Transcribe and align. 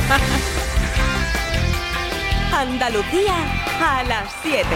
Andalucía 2.52 3.36
a 3.80 4.02
las 4.04 4.28
7. 4.42 4.66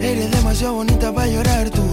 Eres 0.00 0.30
demasiado 0.30 0.74
bonita 0.74 1.12
para 1.12 1.26
llorar 1.26 1.68
tú 1.70 1.87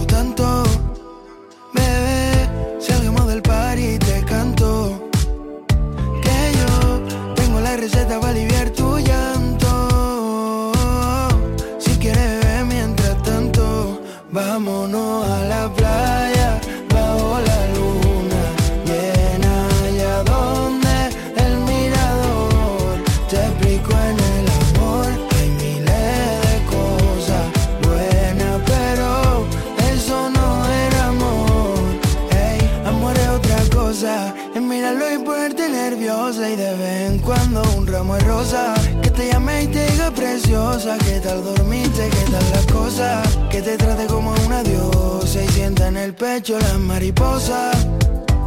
en 45.96 46.02
el 46.02 46.14
pecho 46.14 46.58
las 46.58 46.78
mariposas. 46.78 47.86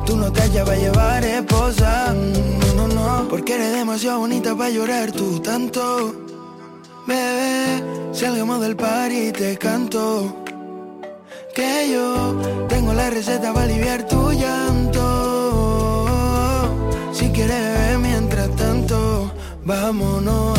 Tú 0.06 0.16
no 0.16 0.32
te 0.32 0.48
llevas 0.50 0.78
a 0.78 0.80
llevar 0.80 1.26
esposa. 1.26 2.14
No, 2.14 2.88
no, 2.88 2.88
no. 2.88 3.28
Porque 3.30 3.56
eres 3.56 3.74
demasiado 3.74 4.20
bonita 4.20 4.56
para 4.56 4.70
llorar 4.70 5.12
tú 5.12 5.40
tanto. 5.40 6.14
Bebé, 7.08 7.84
salgamos 8.14 8.62
del 8.62 8.76
par 8.76 9.12
y 9.12 9.32
te 9.32 9.58
canto. 9.58 10.44
Que 11.56 11.90
yo 11.92 12.40
tengo 12.68 12.94
la 12.94 13.10
receta 13.10 13.52
para 13.54 13.66
aliviar 13.66 14.08
tu 14.08 14.32
llanto. 14.32 15.08
Si 17.12 17.30
quieres, 17.30 17.98
mientras 18.00 18.56
tanto, 18.56 19.32
vámonos 19.66 20.59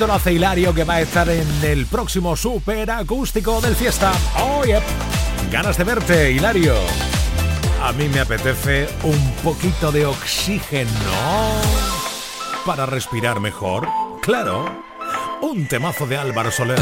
momento 0.00 0.06
lo 0.06 0.14
hace 0.14 0.32
Hilario 0.32 0.74
que 0.74 0.84
va 0.84 0.94
a 0.94 1.00
estar 1.00 1.28
en 1.28 1.46
el 1.62 1.86
próximo 1.86 2.36
super 2.36 2.90
acústico 2.90 3.60
del 3.60 3.74
fiesta. 3.76 4.12
¡Oh, 4.38 4.64
yep. 4.64 4.82
Ganas 5.50 5.76
de 5.76 5.84
verte, 5.84 6.32
Hilario. 6.32 6.74
A 7.82 7.92
mí 7.92 8.08
me 8.08 8.20
apetece 8.20 8.88
un 9.02 9.32
poquito 9.42 9.92
de 9.92 10.06
oxígeno 10.06 10.90
para 12.64 12.86
respirar 12.86 13.40
mejor. 13.40 13.88
Claro, 14.22 14.84
un 15.42 15.66
temazo 15.66 16.06
de 16.06 16.16
Álvaro 16.16 16.50
Soler. 16.50 16.78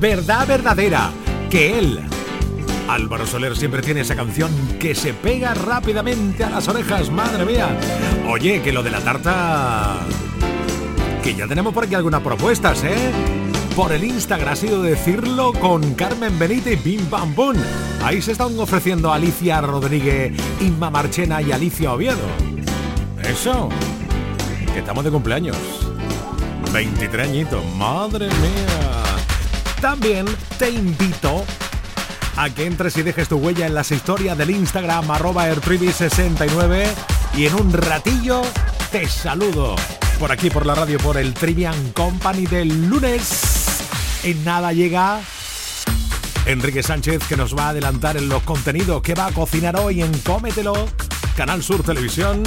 Verdad 0.00 0.46
verdadera, 0.46 1.10
que 1.50 1.78
él, 1.78 2.00
Álvaro 2.88 3.26
Soler, 3.26 3.56
siempre 3.56 3.82
tiene 3.82 4.00
esa 4.00 4.16
canción 4.16 4.50
que 4.78 4.94
se 4.94 5.14
pega 5.14 5.54
rápidamente 5.54 6.44
a 6.44 6.50
las 6.50 6.68
orejas, 6.68 7.10
madre 7.10 7.44
mía. 7.44 7.68
Oye, 8.28 8.60
que 8.62 8.72
lo 8.72 8.82
de 8.82 8.90
la 8.90 9.00
tarta... 9.00 9.98
Que 11.22 11.34
ya 11.34 11.46
tenemos 11.46 11.72
por 11.72 11.84
aquí 11.84 11.94
algunas 11.94 12.20
propuestas, 12.20 12.82
¿eh? 12.84 13.12
Por 13.76 13.92
el 13.92 14.04
Instagram 14.04 14.52
ha 14.52 14.56
sido 14.56 14.82
decirlo 14.82 15.52
con 15.52 15.94
Carmen 15.94 16.38
Benítez 16.38 16.74
y 16.84 16.90
Bim 16.90 17.08
Bam 17.08 17.34
Boom. 17.34 17.56
Ahí 18.04 18.20
se 18.20 18.32
están 18.32 18.58
ofreciendo 18.58 19.12
Alicia 19.12 19.60
Rodríguez, 19.60 20.32
Inma 20.60 20.90
Marchena 20.90 21.40
y 21.40 21.52
Alicia 21.52 21.92
Oviedo. 21.92 22.18
Eso, 23.22 23.68
que 24.72 24.80
estamos 24.80 25.04
de 25.04 25.10
cumpleaños. 25.10 25.56
23 26.72 27.28
añitos, 27.28 27.64
madre 27.76 28.26
mía. 28.26 29.01
También 29.82 30.26
te 30.60 30.70
invito 30.70 31.44
a 32.36 32.48
que 32.50 32.66
entres 32.66 32.96
y 32.98 33.02
dejes 33.02 33.28
tu 33.28 33.38
huella 33.38 33.66
en 33.66 33.74
las 33.74 33.90
historias 33.90 34.38
del 34.38 34.50
Instagram 34.50 35.10
arroba 35.10 35.46
69 35.52 36.86
y 37.36 37.46
en 37.46 37.54
un 37.54 37.72
ratillo 37.72 38.42
te 38.92 39.08
saludo 39.08 39.74
por 40.20 40.30
aquí 40.30 40.50
por 40.50 40.66
la 40.66 40.76
radio 40.76 41.00
por 41.00 41.16
el 41.16 41.34
Trivian 41.34 41.90
Company 41.94 42.46
del 42.46 42.88
lunes. 42.88 44.20
En 44.22 44.44
nada 44.44 44.72
llega 44.72 45.20
Enrique 46.46 46.84
Sánchez 46.84 47.24
que 47.28 47.36
nos 47.36 47.56
va 47.56 47.66
a 47.66 47.68
adelantar 47.70 48.16
en 48.16 48.28
los 48.28 48.44
contenidos 48.44 49.02
que 49.02 49.16
va 49.16 49.26
a 49.26 49.32
cocinar 49.32 49.76
hoy 49.80 50.00
en 50.00 50.16
Cómetelo, 50.20 50.74
Canal 51.36 51.60
Sur 51.64 51.82
Televisión 51.82 52.44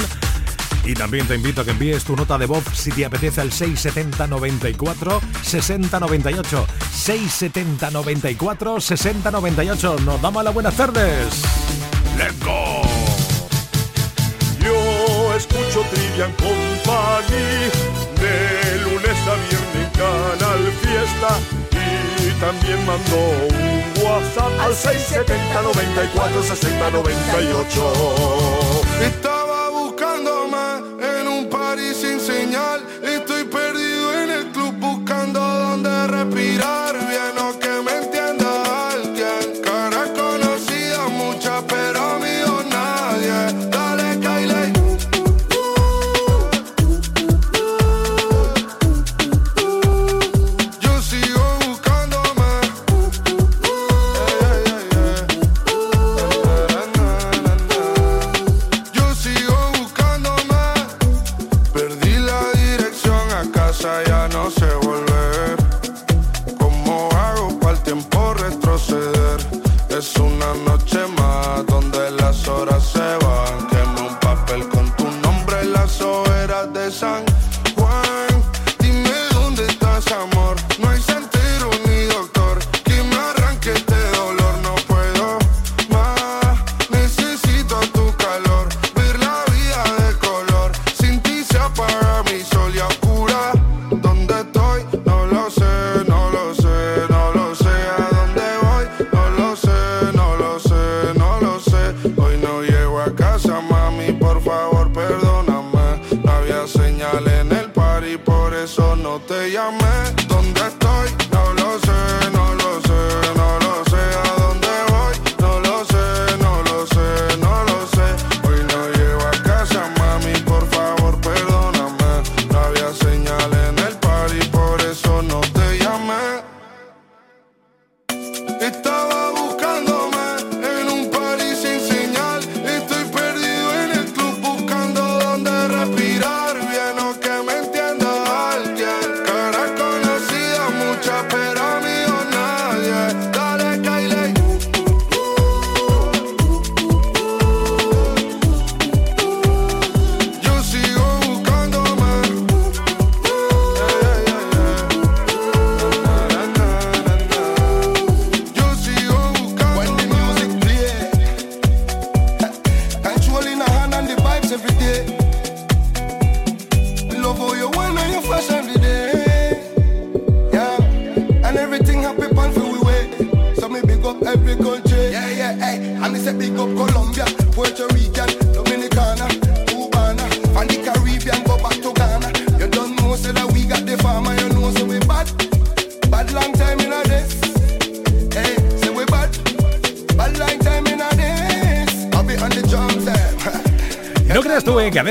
y 0.86 0.94
también 0.94 1.28
te 1.28 1.36
invito 1.36 1.62
a 1.62 1.66
que 1.66 1.72
envíes 1.72 2.04
tu 2.04 2.16
nota 2.16 2.38
de 2.38 2.46
voz 2.46 2.64
si 2.74 2.92
te 2.92 3.06
apetece 3.06 3.42
al 3.42 3.52
670 3.52 4.28
94 4.28 5.20
60 5.42 6.00
98. 6.00 6.68
670 6.92 7.92
94 7.92 8.80
60 8.82 9.32
98. 9.32 9.96
Nos 10.06 10.22
damos 10.22 10.44
las 10.44 10.54
buenas 10.54 10.76
tardes. 10.76 11.42
¡Let's 12.18 12.40
go! 12.40 12.82
Yo 14.60 15.36
escucho 15.36 15.82
Trivian 15.92 16.32
Company 16.34 17.70
de 18.22 18.80
lunes 18.84 19.18
a 19.28 19.36
viernes 19.50 19.90
Canal 19.98 20.72
Fiesta 20.82 21.40
y 21.72 22.32
también 22.40 22.86
mando 22.86 23.18
un 23.50 23.84
WhatsApp 24.04 24.60
al 24.60 24.76
670 24.76 25.62
94 25.62 26.44
60 26.44 26.92
98. 26.92 28.86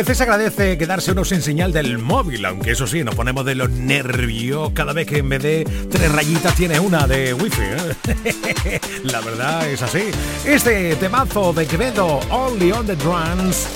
Veces 0.04 0.20
agradece 0.20 0.76
quedarse 0.76 1.12
uno 1.12 1.24
sin 1.24 1.40
señal 1.40 1.72
del 1.72 1.96
móvil, 1.96 2.44
aunque 2.44 2.72
eso 2.72 2.86
sí, 2.86 3.02
nos 3.02 3.14
ponemos 3.14 3.46
de 3.46 3.54
los 3.54 3.70
nervios 3.70 4.72
cada 4.74 4.92
vez 4.92 5.06
que 5.06 5.18
en 5.18 5.30
vez 5.30 5.42
de 5.42 5.64
tres 5.90 6.12
rayitas 6.12 6.54
tiene 6.56 6.78
una 6.78 7.06
de 7.06 7.32
wifi. 7.32 7.62
¿eh? 7.62 8.80
La 9.04 9.22
verdad 9.22 9.66
es 9.66 9.80
así. 9.80 10.10
Este 10.44 10.96
temazo 10.96 11.54
de 11.54 11.66
Quevedo, 11.66 12.20
Only 12.28 12.72
on 12.72 12.86
the 12.86 12.96
Drums, 12.96 13.66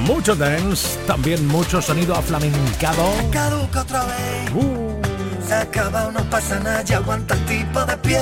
mucho 0.00 0.36
dance, 0.36 0.98
también 1.06 1.46
mucho 1.46 1.80
sonido 1.80 2.14
aflamencado. 2.14 3.10
Caduca 3.30 3.80
otra 3.80 4.04
vez. 4.04 4.52
Uh. 4.54 5.00
Se 5.48 5.54
acaba, 5.54 6.10
no 6.12 6.28
pasa 6.28 6.60
nada, 6.60 6.82
ya 6.82 6.98
aguanta 6.98 7.34
el 7.34 7.46
tipo 7.46 7.84
de 7.86 7.96
pie. 7.96 8.20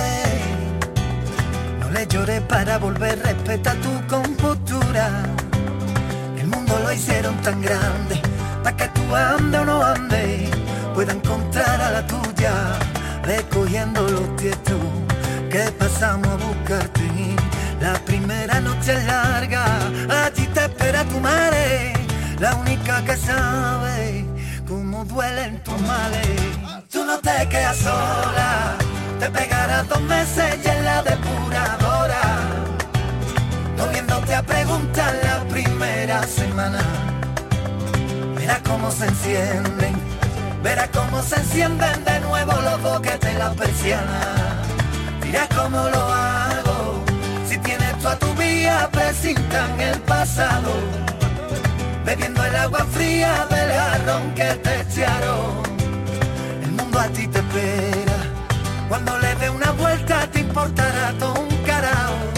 No 1.81 1.91
le 1.91 2.07
llores 2.07 2.41
para 2.43 2.79
volver, 2.79 3.19
respeta 3.21 3.75
tu 3.81 4.07
compostura. 4.07 5.25
Mundo 6.69 6.85
lo 6.85 6.93
hicieron 6.93 7.35
tan 7.41 7.63
grande, 7.63 8.21
para 8.63 8.77
que 8.77 8.89
tú 8.89 9.15
ande 9.15 9.59
o 9.59 9.65
no 9.65 9.83
ande, 9.83 10.51
pueda 10.95 11.13
encontrar 11.13 11.81
a 11.81 11.91
la 11.91 12.07
tuya, 12.07 12.53
recogiendo 13.23 14.03
los 14.03 14.37
tiestos 14.37 14.77
que 15.51 15.73
pasamos 15.79 16.29
a 16.29 16.37
buscarte. 16.37 17.09
La 17.81 17.95
primera 18.05 18.61
noche 18.61 18.93
es 18.93 19.05
larga, 19.05 19.65
allí 20.27 20.47
te 20.49 20.61
espera 20.61 21.05
tu 21.05 21.19
madre, 21.21 21.95
la 22.39 22.55
única 22.57 23.03
que 23.03 23.17
sabe 23.17 24.27
cómo 24.67 25.05
duelen 25.05 25.63
tus 25.63 25.81
males. 25.83 26.29
Tú 26.91 27.05
no 27.05 27.19
te 27.19 27.49
quedas 27.49 27.79
sola, 27.79 28.77
te 29.19 29.31
pegarás 29.31 29.89
dos 29.89 30.03
meses 30.03 30.59
y 30.63 30.69
en 30.69 30.85
la 30.85 31.03
depuradora, 31.03 31.88
volviéndote 33.79 34.35
a 34.35 34.43
preguntar 34.43 35.15
la 35.23 35.45
primera 35.49 36.23
semana. 36.25 36.81
Verás 38.35 38.61
cómo 38.69 38.91
se 38.91 39.07
encienden, 39.07 39.95
verás 40.63 40.89
cómo 40.89 41.23
se 41.23 41.37
encienden 41.37 42.05
de 42.05 42.21
nuevo 42.21 42.53
los 42.61 42.83
boquetes 42.83 43.33
de 43.33 43.39
la 43.39 43.51
persiana. 43.53 44.21
Dirás 45.23 45.49
cómo 45.55 45.89
lo 45.89 46.03
hago, 46.13 47.05
si 47.49 47.59
tienes 47.59 47.99
tú 47.99 48.09
a 48.09 48.17
tu 48.19 48.35
vía, 48.35 48.89
presintan 48.93 49.81
el 49.81 49.99
pasado 50.01 50.73
bebiendo 52.09 52.43
el 52.43 52.57
agua 52.57 52.87
fría 52.91 53.47
del 53.51 53.71
jarrón 53.71 54.35
que 54.35 54.55
te 54.65 54.81
echaron. 54.81 55.63
El 56.63 56.73
mundo 56.73 56.99
a 56.99 57.07
ti 57.09 57.27
te 57.29 57.39
espera, 57.39 58.19
cuando 58.89 59.19
le 59.19 59.35
dé 59.35 59.51
una 59.51 59.73
vuelta 59.73 60.27
te 60.33 60.41
importará 60.41 61.13
todo 61.19 61.39
un 61.41 61.57
carajo. 61.67 62.38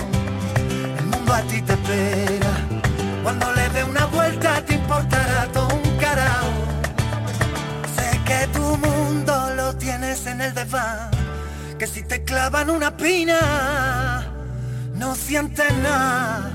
A 1.33 1.41
ti 1.43 1.61
te 1.61 1.73
espera, 1.73 2.53
cuando 3.23 3.51
le 3.53 3.69
dé 3.69 3.83
una 3.83 4.05
vuelta 4.05 4.63
te 4.65 4.75
importará 4.75 5.47
todo 5.53 5.69
un 5.73 5.97
carajo. 5.97 6.51
Sé 7.95 8.19
que 8.25 8.47
tu 8.53 8.77
mundo 8.77 9.33
lo 9.55 9.75
tienes 9.77 10.25
en 10.27 10.41
el 10.41 10.53
desván, 10.53 11.09
que 11.79 11.87
si 11.87 12.03
te 12.03 12.23
clavan 12.23 12.69
una 12.69 12.95
pina, 12.95 14.25
no 14.93 15.15
sientes 15.15 15.73
nada. 15.77 16.51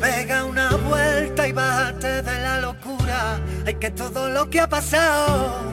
Pega 0.00 0.44
una 0.44 0.68
vuelta 0.76 1.48
y 1.48 1.52
bájate 1.52 2.22
de 2.22 2.40
la 2.40 2.60
locura. 2.60 3.40
Hay 3.66 3.74
que 3.74 3.90
todo 3.90 4.28
lo 4.28 4.50
que 4.50 4.60
ha 4.60 4.68
pasado 4.68 5.72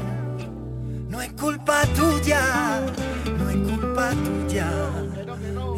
no 1.10 1.22
es 1.22 1.34
culpa 1.34 1.84
tuya, 1.96 2.42
no 3.38 3.50
es 3.50 3.58
culpa 3.58 4.12
tuya. 4.24 4.72
Tú 5.26 5.78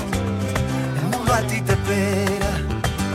A 1.33 1.41
ti 1.47 1.61
te 1.61 1.71
espera, 1.71 2.51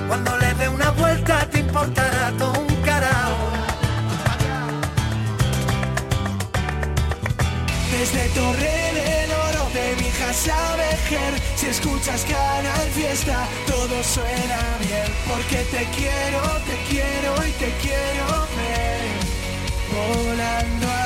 cuando 0.09 0.37
le 0.39 0.55
dé 0.55 0.69
una 0.69 0.91
vuelta 0.91 1.49
te 1.51 1.61
importará 1.61 2.33
todo 2.39 2.59
un 2.59 2.75
carajo. 2.77 3.47
Desde 7.93 8.29
Torre 8.31 8.77
del 8.99 9.31
Oro 9.33 9.69
de 9.75 10.03
Mijas 10.03 10.49
a 10.49 10.77
si 11.57 11.67
escuchas 11.67 12.25
Canal 12.25 12.89
Fiesta, 12.95 13.47
todo 13.67 14.03
suena 14.03 14.59
bien. 14.81 15.07
Porque 15.29 15.59
te 15.71 15.85
quiero, 15.97 16.41
te 16.67 16.77
quiero 16.89 17.47
y 17.47 17.53
te 17.53 17.71
quiero 17.81 18.27
ver. 18.57 19.07
Volando 19.95 20.87
a 20.89 21.06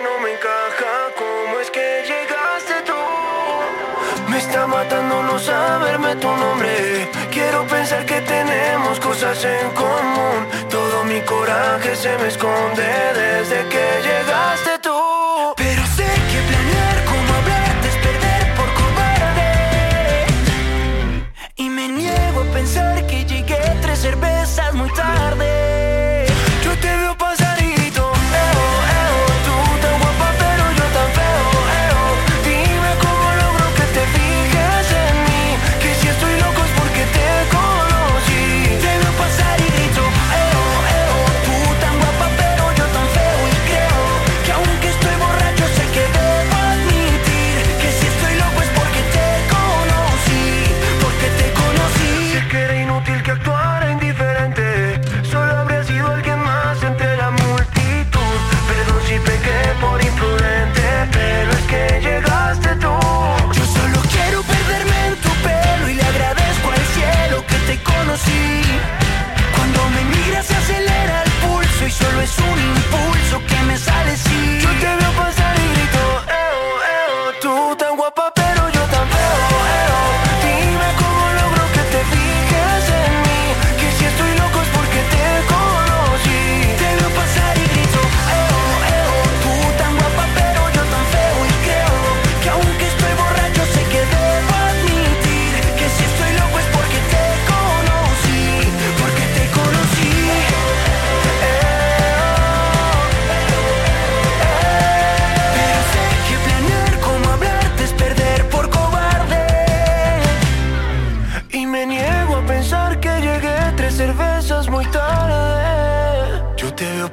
No 0.00 0.18
me 0.20 0.32
encaja. 0.32 0.92
¿Cómo 1.16 1.60
es 1.60 1.70
que 1.70 2.04
llegaste 2.06 2.74
tú? 2.86 3.00
Me 4.28 4.38
está 4.38 4.66
matando 4.66 5.22
no 5.22 5.38
saberme 5.38 6.14
tu 6.16 6.28
nombre. 6.28 7.10
Quiero 7.30 7.66
pensar 7.66 8.04
que 8.06 8.20
tenemos 8.20 9.00
cosas 9.00 9.42
en 9.44 9.70
común. 9.70 10.46
Todo 10.70 11.04
mi 11.04 11.20
coraje 11.22 11.96
se 11.96 12.16
me 12.18 12.28
esconde 12.28 12.88
desde 13.14 13.68
que 13.72 13.86
llegaste 14.08 14.78
tú. 14.82 14.98
Pero 15.56 15.82
sé 15.96 16.08
que 16.30 16.38
planear 16.48 17.04
como 17.10 17.28
hablarte 17.38 17.88
es 17.88 17.96
perder 18.06 18.54
por 18.58 18.68
cobarde. 18.80 19.50
Y 21.56 21.68
me 21.70 21.88
niego 21.88 22.40
a 22.42 22.52
pensar 22.52 23.06
que 23.06 23.24
llegué 23.24 23.60
tres 23.82 23.98
cervezas 24.00 24.74
muy 24.74 24.92
tarde. 24.92 25.47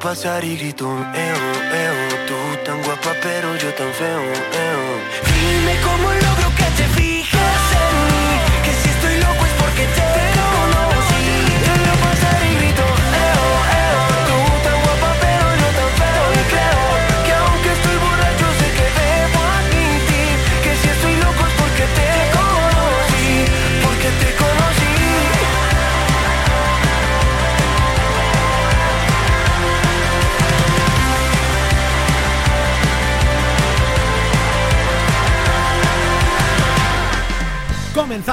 Pasar 0.05 0.45
y 0.45 0.55
grito, 0.55 0.85
eo, 0.85 1.41
eo. 1.83 1.97
Tú 2.27 2.35
tan 2.63 2.79
guapa, 2.83 3.11
pero 3.23 3.55
yo 3.55 3.73
tan 3.73 3.91
feo, 3.91 4.23
eo. 4.65 4.83
Dime 5.33 5.73
cómo 5.83 6.07
logro 6.25 6.47
que 6.59 6.67
te 6.77 6.87
fijes 6.95 7.24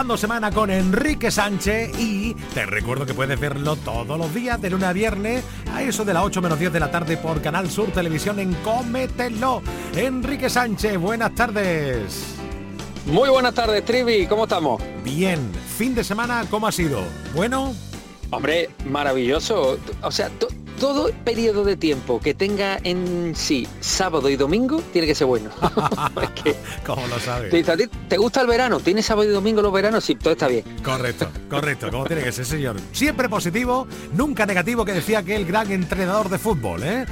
Comenzando 0.03 0.19
semana 0.19 0.51
con 0.51 0.69
Enrique 0.69 1.31
Sánchez 1.31 1.97
y 1.97 2.35
te 2.53 2.67
recuerdo 2.67 3.07
que 3.07 3.15
puedes 3.15 3.39
verlo 3.39 3.77
todos 3.77 4.19
los 4.19 4.35
días 4.35 4.61
de 4.61 4.69
lunes 4.69 4.89
a 4.89 4.93
viernes 4.93 5.45
a 5.73 5.85
eso 5.85 6.05
de 6.05 6.13
las 6.13 6.25
8 6.25 6.43
menos 6.43 6.59
10 6.59 6.73
de 6.73 6.81
la 6.81 6.91
tarde 6.91 7.17
por 7.17 7.41
Canal 7.41 7.71
Sur 7.71 7.93
Televisión 7.93 8.41
en 8.41 8.53
Cómetelo. 8.65 9.63
Enrique 9.95 10.51
Sánchez, 10.51 10.99
buenas 10.99 11.33
tardes. 11.37 12.35
Muy 13.07 13.29
buenas 13.29 13.55
tardes, 13.55 13.85
Trivi, 13.85 14.27
¿cómo 14.27 14.43
estamos? 14.43 14.83
Bien, 15.05 15.39
fin 15.79 15.95
de 15.95 16.03
semana, 16.03 16.47
¿cómo 16.51 16.67
ha 16.67 16.73
sido? 16.73 17.01
Bueno, 17.33 17.73
Hombre, 18.33 18.71
maravilloso. 18.87 19.79
O 20.03 20.11
sea, 20.11 20.31
todo 20.83 21.13
periodo 21.25 21.63
de 21.63 21.77
tiempo 21.77 22.19
que 22.19 22.35
tenga 22.35 22.77
en 22.83 23.37
sí 23.37 23.69
sábado 23.79 24.29
y 24.29 24.35
domingo 24.35 24.83
tiene 24.93 25.07
que 25.07 25.15
ser 25.15 25.29
bueno. 25.29 25.49
Es 26.21 26.31
que, 26.31 26.57
¿cómo 26.85 27.07
lo 27.07 27.21
sabes? 27.21 27.53
dice, 27.53 27.71
¿a 27.71 27.77
ti 27.77 27.85
te 28.09 28.17
gusta 28.17 28.41
el 28.41 28.49
verano? 28.49 28.81
¿Tienes 28.81 29.07
sábado 29.07 29.31
y 29.31 29.33
domingo 29.33 29.63
los 29.63 29.73
veranos? 29.73 30.03
Sí, 30.03 30.17
todo 30.17 30.33
está 30.33 30.49
bien. 30.49 30.65
Correcto, 30.83 31.29
correcto, 31.49 31.89
como 31.89 32.05
tiene 32.07 32.25
que 32.25 32.33
ser, 32.33 32.45
señor. 32.47 32.81
Siempre 32.91 33.29
positivo, 33.29 33.87
nunca 34.15 34.45
negativo, 34.45 34.85
que 34.85 34.93
decía 34.93 35.23
que 35.23 35.37
el 35.37 35.47
gran 35.47 35.71
entrenador 35.71 36.29
de 36.29 36.39
fútbol, 36.39 36.83
¿eh? 36.83 37.07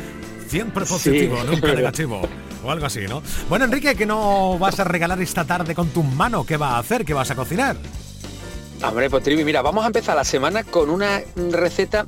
Siempre 0.48 0.84
positivo, 0.84 1.38
Sí, 1.40 1.46
nunca 1.48 1.68
negativo. 1.72 2.22
O 2.64 2.72
algo 2.72 2.86
así, 2.86 3.02
¿no? 3.08 3.22
Bueno, 3.48 3.66
Enrique, 3.66 3.94
¿qué 3.94 4.04
no 4.04 4.58
vas 4.58 4.80
a 4.80 4.84
regalar 4.84 5.22
esta 5.22 5.44
tarde 5.44 5.76
con 5.76 5.90
tus 5.90 6.04
manos? 6.04 6.44
¿Qué 6.44 6.56
vas 6.56 6.72
a 6.72 6.78
hacer? 6.78 7.04
¿Qué 7.04 7.14
vas 7.14 7.30
a 7.30 7.36
cocinar? 7.36 7.76
Hombre, 8.82 9.08
pues 9.08 9.22
Trivi, 9.22 9.44
mira, 9.44 9.62
vamos 9.62 9.84
a 9.84 9.86
empezar 9.86 10.16
la 10.16 10.24
semana 10.24 10.64
con 10.64 10.90
una 10.90 11.20
receta. 11.52 12.04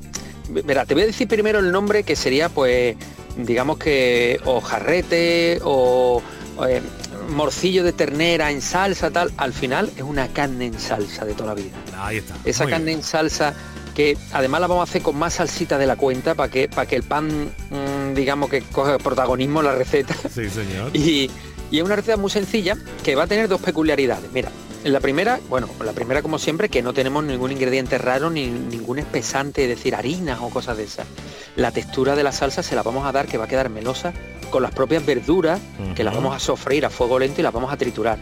Mira, 0.49 0.85
te 0.85 0.93
voy 0.93 1.03
a 1.03 1.05
decir 1.05 1.27
primero 1.27 1.59
el 1.59 1.71
nombre 1.71 2.03
que 2.03 2.15
sería, 2.15 2.49
pues, 2.49 2.95
digamos 3.37 3.77
que 3.77 4.39
o 4.45 4.61
jarrete 4.61 5.59
o, 5.63 6.21
o, 6.57 6.65
eh, 6.65 6.81
morcillo 7.29 7.83
de 7.83 7.93
ternera 7.93 8.51
en 8.51 8.61
salsa, 8.61 9.11
tal. 9.11 9.31
Al 9.37 9.53
final 9.53 9.91
es 9.95 10.03
una 10.03 10.27
carne 10.27 10.67
en 10.67 10.79
salsa 10.79 11.25
de 11.25 11.33
toda 11.33 11.55
la 11.55 11.61
vida. 11.61 11.71
Ahí 11.97 12.17
está. 12.17 12.35
esa 12.45 12.65
carne 12.65 12.85
bien. 12.85 12.97
en 12.99 13.03
salsa 13.03 13.53
que 13.93 14.17
además 14.31 14.61
la 14.61 14.67
vamos 14.67 14.87
a 14.87 14.89
hacer 14.89 15.01
con 15.01 15.15
más 15.17 15.35
salsita 15.35 15.77
de 15.77 15.85
la 15.85 15.95
cuenta 15.95 16.33
para 16.35 16.49
que 16.49 16.67
para 16.67 16.87
que 16.87 16.95
el 16.95 17.03
pan 17.03 17.27
mm, 17.69 18.15
digamos 18.15 18.49
que 18.49 18.61
coge 18.61 18.97
protagonismo 18.97 19.59
en 19.59 19.65
la 19.67 19.75
receta 19.75 20.15
Sí, 20.33 20.49
señor. 20.49 20.89
y, 20.93 21.29
y 21.69 21.77
es 21.77 21.83
una 21.83 21.95
receta 21.95 22.17
muy 22.17 22.31
sencilla 22.31 22.75
que 23.03 23.13
va 23.15 23.23
a 23.23 23.27
tener 23.27 23.47
dos 23.47 23.61
peculiaridades 23.61 24.31
mira 24.33 24.49
la 24.83 24.99
primera 24.99 25.39
bueno 25.49 25.67
la 25.83 25.93
primera 25.93 26.21
como 26.21 26.37
siempre 26.39 26.69
que 26.69 26.81
no 26.81 26.93
tenemos 26.93 27.23
ningún 27.23 27.51
ingrediente 27.51 27.97
raro 27.97 28.29
ni 28.29 28.47
ningún 28.47 28.99
espesante 28.99 29.63
es 29.63 29.69
decir 29.69 29.95
harinas 29.95 30.39
o 30.41 30.49
cosas 30.49 30.77
de 30.77 30.83
esas. 30.83 31.07
La 31.55 31.71
textura 31.71 32.15
de 32.15 32.23
la 32.23 32.31
salsa 32.31 32.63
se 32.63 32.75
la 32.75 32.83
vamos 32.83 33.05
a 33.05 33.11
dar 33.11 33.27
que 33.27 33.37
va 33.37 33.45
a 33.45 33.47
quedar 33.47 33.69
melosa 33.69 34.13
con 34.49 34.61
las 34.63 34.71
propias 34.71 35.05
verduras 35.05 35.59
que 35.95 36.03
las 36.03 36.13
vamos 36.13 36.35
a 36.35 36.39
sofreír 36.39 36.85
a 36.85 36.89
fuego 36.89 37.19
lento 37.19 37.41
y 37.41 37.43
las 37.43 37.53
vamos 37.53 37.71
a 37.71 37.77
triturar. 37.77 38.17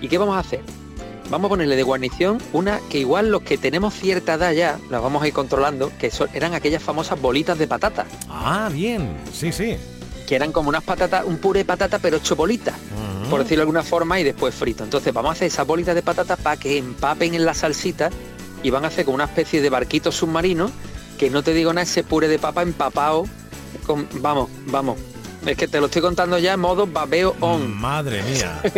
Y 0.00 0.08
qué 0.08 0.18
vamos 0.18 0.36
a 0.36 0.40
hacer 0.40 0.60
Vamos 1.28 1.46
a 1.46 1.48
ponerle 1.48 1.74
de 1.74 1.82
guarnición 1.82 2.38
una 2.52 2.78
que 2.88 2.98
igual 2.98 3.30
los 3.32 3.42
que 3.42 3.58
tenemos 3.58 3.94
cierta 3.94 4.34
edad 4.34 4.52
ya, 4.52 4.78
las 4.90 5.02
vamos 5.02 5.24
a 5.24 5.26
ir 5.26 5.32
controlando, 5.34 5.90
que 5.98 6.12
son, 6.12 6.28
eran 6.34 6.54
aquellas 6.54 6.80
famosas 6.82 7.20
bolitas 7.20 7.58
de 7.58 7.66
patata, 7.66 8.06
Ah, 8.28 8.70
bien. 8.72 9.16
Sí, 9.32 9.50
sí. 9.50 9.76
que 10.28 10.36
eran 10.36 10.52
como 10.52 10.68
unas 10.68 10.84
patatas, 10.84 11.24
un 11.24 11.38
puré 11.38 11.60
de 11.60 11.64
patata 11.64 11.98
pero 11.98 12.18
hecho 12.18 12.36
bolitas, 12.36 12.74
Por 13.30 13.40
decirlo 13.40 13.60
de 13.60 13.62
alguna 13.62 13.82
forma, 13.82 14.20
y 14.20 14.24
después 14.24 14.54
frito. 14.54 14.84
Entonces 14.84 15.12
vamos 15.12 15.30
a 15.30 15.32
hacer 15.32 15.48
esas 15.48 15.66
bolitas 15.66 15.94
de 15.94 16.02
patata 16.02 16.36
para 16.36 16.56
que 16.56 16.78
empapen 16.78 17.34
en 17.34 17.44
la 17.44 17.54
salsita 17.54 18.10
y 18.62 18.70
van 18.70 18.84
a 18.84 18.88
hacer 18.88 19.04
como 19.04 19.16
una 19.16 19.24
especie 19.24 19.60
de 19.60 19.70
barquito 19.70 20.12
submarino, 20.12 20.70
que 21.18 21.30
no 21.30 21.42
te 21.42 21.54
digo 21.54 21.72
nada, 21.72 21.82
ese 21.82 22.04
puré 22.04 22.28
de 22.28 22.38
papa 22.38 22.62
empapado 22.62 23.26
con... 23.86 24.08
Vamos, 24.20 24.50
vamos. 24.66 24.98
Es 25.44 25.56
que 25.56 25.68
te 25.68 25.80
lo 25.80 25.86
estoy 25.86 26.02
contando 26.02 26.38
ya 26.38 26.54
en 26.54 26.60
modo 26.60 26.86
babeo 26.86 27.36
on. 27.40 27.76
Madre 27.80 28.22
mía. 28.22 28.60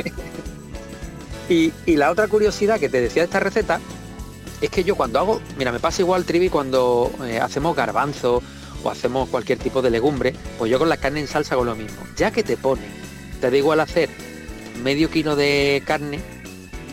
Y, 1.50 1.72
y 1.86 1.96
la 1.96 2.10
otra 2.10 2.28
curiosidad 2.28 2.78
que 2.78 2.90
te 2.90 3.00
decía 3.00 3.22
de 3.22 3.24
esta 3.24 3.40
receta 3.40 3.80
es 4.60 4.70
que 4.70 4.84
yo 4.84 4.96
cuando 4.96 5.18
hago, 5.18 5.40
mira, 5.56 5.72
me 5.72 5.80
pasa 5.80 6.02
igual, 6.02 6.24
Trivi, 6.24 6.50
cuando 6.50 7.10
eh, 7.24 7.40
hacemos 7.40 7.74
garbanzo 7.74 8.42
o 8.82 8.90
hacemos 8.90 9.28
cualquier 9.28 9.58
tipo 9.58 9.80
de 9.80 9.90
legumbre, 9.90 10.34
pues 10.58 10.70
yo 10.70 10.78
con 10.78 10.88
la 10.88 10.96
carne 10.96 11.20
en 11.20 11.26
salsa 11.26 11.54
hago 11.54 11.64
lo 11.64 11.74
mismo. 11.74 12.02
Ya 12.16 12.30
que 12.30 12.42
te 12.42 12.58
pone, 12.58 12.82
te 13.40 13.50
da 13.50 13.56
igual 13.56 13.80
hacer 13.80 14.10
medio 14.82 15.10
kilo 15.10 15.36
de 15.36 15.82
carne, 15.84 16.20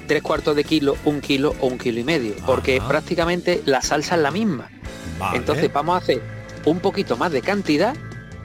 tres 0.07 0.21
cuartos 0.21 0.55
de 0.55 0.63
kilo, 0.63 0.97
un 1.05 1.21
kilo 1.21 1.55
o 1.59 1.67
un 1.67 1.77
kilo 1.77 1.99
y 1.99 2.03
medio, 2.03 2.35
porque 2.45 2.81
prácticamente 2.87 3.61
la 3.65 3.81
salsa 3.81 4.15
es 4.15 4.21
la 4.21 4.31
misma. 4.31 4.69
Vale. 5.19 5.37
Entonces 5.37 5.71
vamos 5.71 5.95
a 5.95 5.97
hacer 5.99 6.21
un 6.65 6.79
poquito 6.79 7.17
más 7.17 7.31
de 7.31 7.41
cantidad 7.41 7.95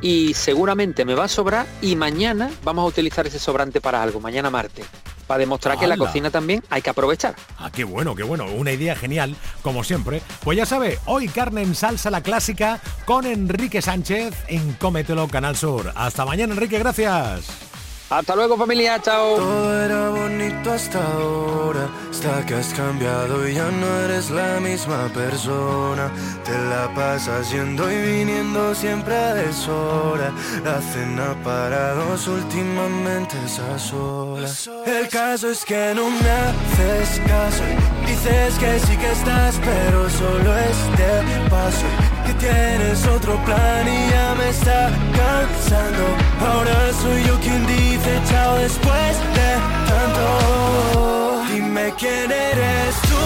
y 0.03 0.35
seguramente 0.35 1.05
me 1.05 1.15
va 1.15 1.25
a 1.25 1.29
sobrar 1.29 1.67
y 1.83 1.97
mañana 1.97 2.51
vamos 2.65 2.85
a 2.85 2.87
utilizar 2.87 3.27
ese 3.27 3.39
sobrante 3.39 3.81
para 3.81 4.03
algo, 4.03 4.21
mañana 4.21 4.51
martes, 4.51 4.87
para 5.27 5.39
demostrar 5.39 5.79
que 5.79 5.87
la 5.87 5.97
cocina 5.97 6.31
también 6.31 6.63
hay 6.71 6.83
que 6.83 6.91
aprovechar. 6.91 7.35
Ah, 7.59 7.71
qué 7.73 7.85
bueno, 7.85 8.15
qué 8.15 8.23
bueno. 8.23 8.47
Una 8.47 8.73
idea 8.73 8.97
genial, 8.97 9.37
como 9.63 9.85
siempre. 9.85 10.23
Pues 10.43 10.57
ya 10.57 10.67
sabe, 10.67 10.99
hoy 11.07 11.29
carne 11.29 11.63
en 11.63 11.75
salsa 11.75 12.11
la 12.11 12.23
clásica 12.23 12.81
con 13.05 13.27
Enrique 13.27 13.83
Sánchez 13.83 14.35
en 14.49 14.73
Cómetelo 14.75 15.29
Canal 15.29 15.57
Sur. 15.57 15.93
Hasta 15.95 16.25
mañana, 16.25 16.55
Enrique, 16.55 16.79
gracias. 16.79 17.70
Hasta 18.11 18.35
luego 18.35 18.57
familia, 18.57 19.01
chao. 19.01 19.37
Todo 19.37 19.85
era 19.85 20.09
bonito 20.09 20.73
hasta 20.73 20.99
ahora, 21.13 21.89
hasta 22.11 22.45
que 22.45 22.55
has 22.57 22.75
cambiado 22.75 23.49
y 23.49 23.55
ya 23.55 23.71
no 23.71 23.87
eres 24.01 24.31
la 24.31 24.59
misma 24.59 25.09
persona. 25.15 26.11
Te 26.45 26.59
la 26.71 26.93
pasas 26.93 27.53
yendo 27.53 27.89
y 27.89 27.97
viniendo 28.03 28.75
siempre 28.75 29.15
a 29.15 29.35
deshora. 29.35 30.33
La 30.65 30.81
cena 30.81 31.37
para 31.45 31.95
dos 31.95 32.27
últimamente 32.27 33.37
es 33.47 33.61
a 33.61 33.79
solas. 33.79 34.69
El 34.87 35.09
caso 35.09 35.49
es 35.49 35.65
que 35.65 35.93
no 35.95 36.11
me 36.11 36.31
haces 36.31 37.21
caso. 37.29 37.63
Dices 38.09 38.59
que 38.59 38.79
sí 38.81 38.97
que 38.97 39.13
estás, 39.13 39.55
pero 39.65 40.11
solo 40.11 40.59
es 40.59 40.99
de 40.99 41.49
paso. 41.49 42.20
Que 42.31 42.47
tienes 42.47 43.05
otro 43.09 43.43
plan 43.45 43.89
y 43.89 44.11
ya 44.11 44.35
me 44.39 44.51
está 44.51 44.89
cansando. 45.17 46.05
Ahora 46.41 46.93
soy 47.03 47.25
yo 47.25 47.37
quien 47.41 47.67
dice 47.67 48.21
chao 48.31 48.57
después 48.57 49.17
de 49.35 49.51
tanto. 49.89 51.43
Dime 51.53 51.93
quién 51.99 52.31
eres 52.31 52.95
tú, 53.03 53.19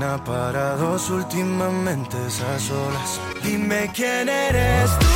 para 0.00 0.74
últimamente 1.08 2.16
esas 2.26 2.70
horas. 2.70 3.20
Dime 3.42 3.90
quién 3.94 4.28
eres 4.28 4.90
tú. 4.98 5.06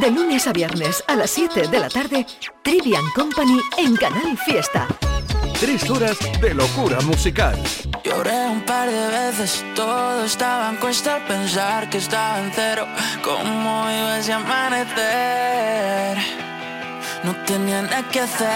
De 0.00 0.10
lunes 0.10 0.46
a 0.46 0.52
viernes 0.52 1.04
a 1.06 1.14
las 1.14 1.30
7 1.30 1.68
de 1.68 1.78
la 1.78 1.90
tarde, 1.90 2.26
Trivian 2.62 3.04
Company 3.14 3.60
en 3.76 3.96
Canal 3.96 4.38
Fiesta. 4.38 4.88
Tres 5.60 5.88
horas 5.90 6.16
de 6.40 6.54
locura 6.54 6.98
musical. 7.02 7.54
Lloré 8.02 8.48
un 8.48 8.62
par 8.62 8.90
de 8.90 9.08
veces, 9.08 9.62
todo 9.76 10.24
estaba 10.24 10.70
en 10.70 10.76
cuesta 10.76 11.16
al 11.16 11.24
pensar 11.24 11.90
que 11.90 11.98
estaba 11.98 12.40
en 12.40 12.50
cero. 12.54 12.86
¿Cómo 13.22 13.84
iba 13.90 14.18
ese 14.18 14.32
amanecer? 14.32 16.16
No 17.24 17.36
tenía 17.44 17.82
nada 17.82 18.02
que 18.10 18.20
hacer. 18.20 18.48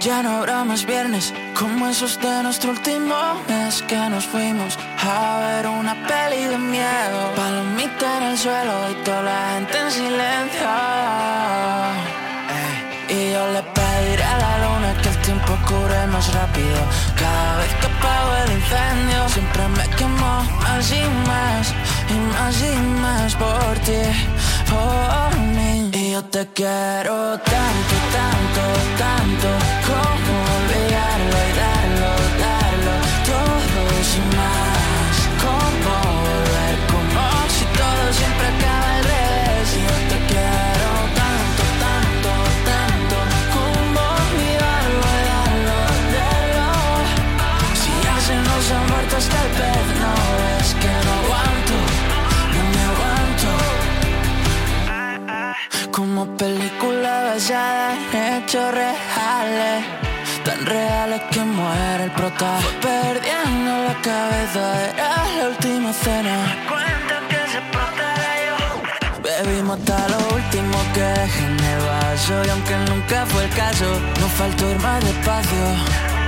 Ya 0.00 0.20
no 0.24 0.38
habrá 0.38 0.64
más 0.64 0.84
viernes 0.84 1.32
como 1.56 1.88
esos 1.88 2.20
de 2.20 2.42
nuestro 2.42 2.72
último 2.72 3.14
mes 3.48 3.82
que 3.82 3.96
nos 4.08 4.26
fuimos 4.26 4.76
a 5.00 5.38
ver 5.46 5.68
una 5.68 5.94
peli 6.08 6.42
de 6.42 6.58
miedo. 6.58 7.34
Palomita 7.36 8.18
en 8.18 8.24
el 8.30 8.36
suelo 8.36 8.90
y 8.90 8.94
toda 9.04 9.22
la 9.22 9.52
gente 9.54 9.78
en 9.78 9.90
silencio. 9.92 12.09
Y 13.10 13.32
yo 13.32 13.44
le 13.52 13.62
pediré 13.74 14.22
a 14.22 14.38
la 14.38 14.52
luna 14.62 14.94
que 15.02 15.08
el 15.08 15.18
tiempo 15.22 15.52
cure 15.66 16.06
más 16.06 16.32
rápido. 16.32 16.80
Cada 17.18 17.56
vez 17.58 17.72
que 17.80 17.86
apago 17.86 18.30
el 18.44 18.52
incendio, 18.52 19.28
siempre 19.28 19.66
me 19.78 19.86
quemo 19.96 20.32
más 20.62 20.92
y 20.92 21.04
más, 21.28 21.74
y 22.08 22.16
más 22.32 22.54
y 22.62 22.76
más 23.02 23.34
por 23.34 23.72
ti, 23.86 24.02
por 24.70 25.30
mí. 25.56 25.90
Y 25.92 26.12
yo 26.12 26.22
te 26.24 26.46
quiero 26.54 27.36
tanto, 27.54 27.94
tanto, 28.16 28.64
tanto, 29.02 29.48
como 29.88 30.32
olvidarlo 30.58 31.36
y 31.48 31.52
darlo, 31.60 31.89
hasta 49.20 49.38
el 49.44 49.50
pez, 49.58 49.86
no 50.02 50.12
es 50.58 50.68
que 50.82 50.92
no 51.06 51.12
aguanto, 51.20 51.76
no 52.54 52.60
me 52.72 52.82
aguanto. 52.92 53.50
Como 55.96 56.20
película 56.42 57.12
basada 57.28 57.86
en 57.94 58.22
hechos 58.32 58.68
reales, 58.80 59.78
tan 60.44 60.60
reales 60.64 61.20
que 61.32 61.42
muere 61.58 62.02
el 62.04 62.12
prota. 62.18 62.52
Perdiendo 62.88 63.70
la 63.88 63.96
cabeza, 64.10 64.64
era 64.88 65.12
la 65.36 65.44
última 65.52 65.90
cena. 66.04 66.36
Cuenta 66.72 67.16
que 67.30 67.40
se 67.52 67.60
portará 67.72 68.32
yo. 68.46 68.58
Bebimos 69.26 69.76
hasta 69.78 69.98
lo 70.12 70.20
último 70.38 70.76
que 70.94 71.06
dejé 71.20 71.44
el 71.46 71.80
vaso 71.90 72.34
Y 72.46 72.48
aunque 72.48 72.74
nunca 72.90 73.18
fue 73.26 73.42
el 73.44 73.50
caso, 73.50 73.88
no 74.20 74.26
faltó 74.38 74.62
ir 74.70 74.78
más 74.78 74.98
despacio 75.04 76.19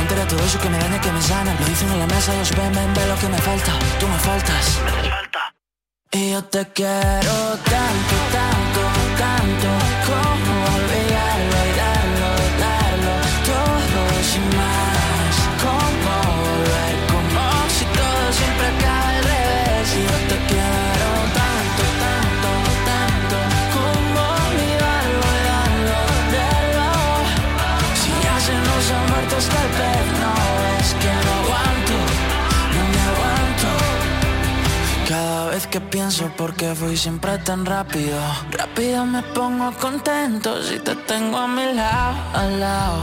Te 0.00 0.06
contaré 0.06 0.30
todo 0.30 0.44
eso 0.46 0.58
que 0.58 0.68
me 0.70 0.78
daña, 0.78 1.00
que 1.00 1.12
me 1.12 1.20
sana. 1.20 1.54
Lo 1.60 1.66
dicen 1.66 1.90
en 1.92 1.98
la 1.98 2.06
mesa, 2.06 2.34
ellos 2.34 2.50
ven, 2.56 2.72
ven, 2.72 2.94
ve 2.94 3.06
lo 3.06 3.16
que 3.18 3.28
me 3.28 3.38
falta. 3.38 3.72
Tú 3.98 4.08
me 4.08 4.18
faltas. 4.18 4.78
Y 6.12 6.32
yo 6.32 6.42
te 6.44 6.66
quiero 6.72 7.36
tanto, 7.64 8.16
que 35.66 35.80
pienso 35.80 36.28
por 36.36 36.54
qué 36.54 36.74
fui 36.74 36.96
siempre 36.96 37.38
tan 37.38 37.66
rápido. 37.66 38.18
Rápido 38.50 39.04
me 39.04 39.22
pongo 39.34 39.72
contento 39.72 40.62
si 40.62 40.78
te 40.78 40.94
tengo 40.94 41.38
a 41.38 41.46
mi 41.46 41.72
lado, 41.74 42.16
al 42.34 42.60
lado. 42.60 43.02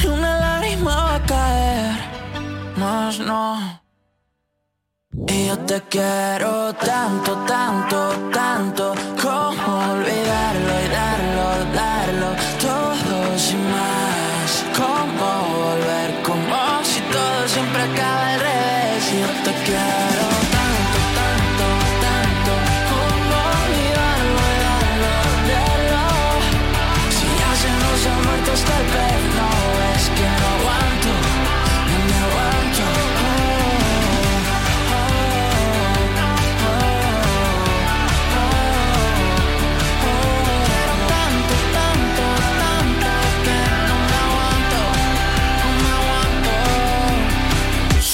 Ni 0.00 0.06
una 0.08 0.38
lágrima 0.38 0.94
va 0.96 1.14
a 1.16 1.22
caer, 1.26 1.96
más 2.76 3.18
no. 3.18 3.82
Y 5.28 5.46
yo 5.48 5.58
te 5.58 5.80
quiero 5.90 6.72
tanto, 6.72 7.36
tanto, 7.46 8.30
tanto 8.32 8.94
Como 9.20 9.92
olvidarlo 9.92 10.61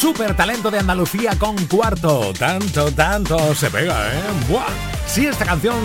Super 0.09 0.35
talento 0.35 0.71
de 0.71 0.79
Andalucía 0.79 1.39
con 1.39 1.55
cuarto. 1.67 2.33
Tanto, 2.33 2.91
tanto 2.93 3.55
se 3.55 3.69
pega, 3.69 4.09
¿eh? 4.09 4.23
¡Buah! 4.49 4.65
Si 5.07 5.27
esta 5.27 5.45
canción 5.45 5.77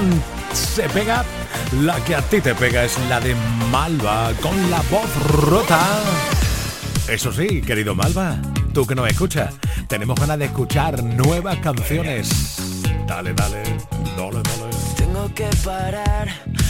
se 0.54 0.88
pega, 0.88 1.26
la 1.82 2.02
que 2.06 2.16
a 2.16 2.22
ti 2.22 2.40
te 2.40 2.56
pega 2.56 2.86
es 2.86 2.98
la 3.10 3.20
de 3.20 3.36
Malva 3.70 4.32
con 4.42 4.72
la 4.72 4.82
voz 4.84 5.14
rota. 5.42 5.78
Eso 7.10 7.34
sí, 7.34 7.62
querido 7.62 7.96
Malva, 7.96 8.38
tú 8.74 8.88
que 8.88 8.96
nos 8.96 9.10
escuchas, 9.10 9.56
tenemos 9.90 10.18
ganas 10.18 10.40
de 10.40 10.46
escuchar 10.46 11.04
nuevas 11.04 11.58
canciones. 11.58 12.56
Dale, 13.06 13.34
dale, 13.34 13.62
dale, 14.16 14.42
dale. 14.42 14.76
Tengo 14.96 15.34
que 15.36 15.50
parar 15.66 16.30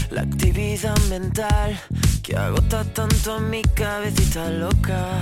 la 0.10 0.22
actividad 0.22 0.98
mental 1.08 1.80
que 2.24 2.36
agota 2.36 2.84
tanto 2.84 3.36
a 3.36 3.40
mi 3.40 3.62
cabecita 3.62 4.50
loca. 4.50 5.22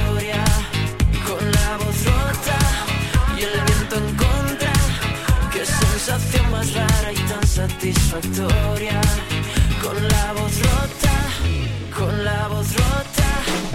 Satisfactoria. 7.67 8.99
Con 9.83 9.95
la 9.95 10.33
voz 10.33 10.59
rota, 10.59 11.15
con 11.95 12.25
la 12.25 12.47
voz 12.47 12.73
rota. 12.75 13.21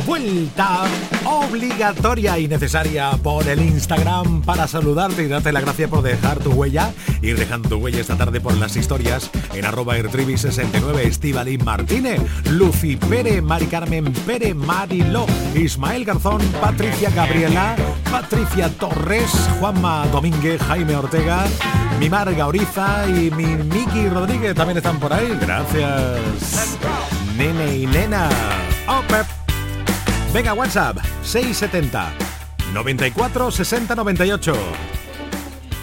Vuelta 0.05 0.85
obligatoria 1.25 2.39
y 2.39 2.49
necesaria 2.49 3.11
por 3.23 3.49
el 3.49 3.61
Instagram 3.61 4.43
para 4.43 4.67
saludarte 4.67 5.23
y 5.23 5.29
darte 5.29 5.53
la 5.53 5.61
gracia 5.61 5.89
por 5.89 6.03
dejar 6.03 6.39
tu 6.39 6.53
huella. 6.53 6.93
Ir 7.23 7.39
dejando 7.39 7.69
tu 7.69 7.77
huella 7.77 8.01
esta 8.01 8.17
tarde 8.17 8.41
por 8.41 8.57
las 8.57 8.77
historias 8.77 9.31
en 9.55 9.65
arroba 9.65 9.97
ertrivi69 9.97 10.99
Estivali 11.01 11.59
Martínez, 11.59 12.21
Lucy 12.51 12.97
Pere, 12.97 13.41
Mari 13.41 13.67
Carmen 13.67 14.13
Pere, 14.27 14.55
Marilo, 14.55 15.27
Ismael 15.55 16.05
Garzón, 16.05 16.41
Patricia 16.61 17.11
Gabriela, 17.11 17.77
Patricia 18.11 18.69
Torres, 18.69 19.31
Juanma 19.61 20.07
Domínguez, 20.13 20.61
Jaime 20.63 20.97
Ortega, 20.97 21.47
mi 21.99 22.11
Marga 22.11 22.47
Oriza 22.47 23.09
y 23.09 23.31
mi 23.31 23.47
Miki 23.47 24.09
Rodríguez 24.09 24.55
también 24.55 24.77
están 24.79 24.99
por 24.99 25.13
ahí. 25.13 25.37
Gracias. 25.41 26.79
Nene 27.37 27.77
y 27.77 27.87
nena. 27.87 28.29
Oh, 28.89 29.03
Pep. 29.09 29.27
Venga, 30.33 30.53
WhatsApp 30.55 30.99
670 31.23 32.13
94 32.73 33.51
60 33.51 33.95
98. 33.95 34.55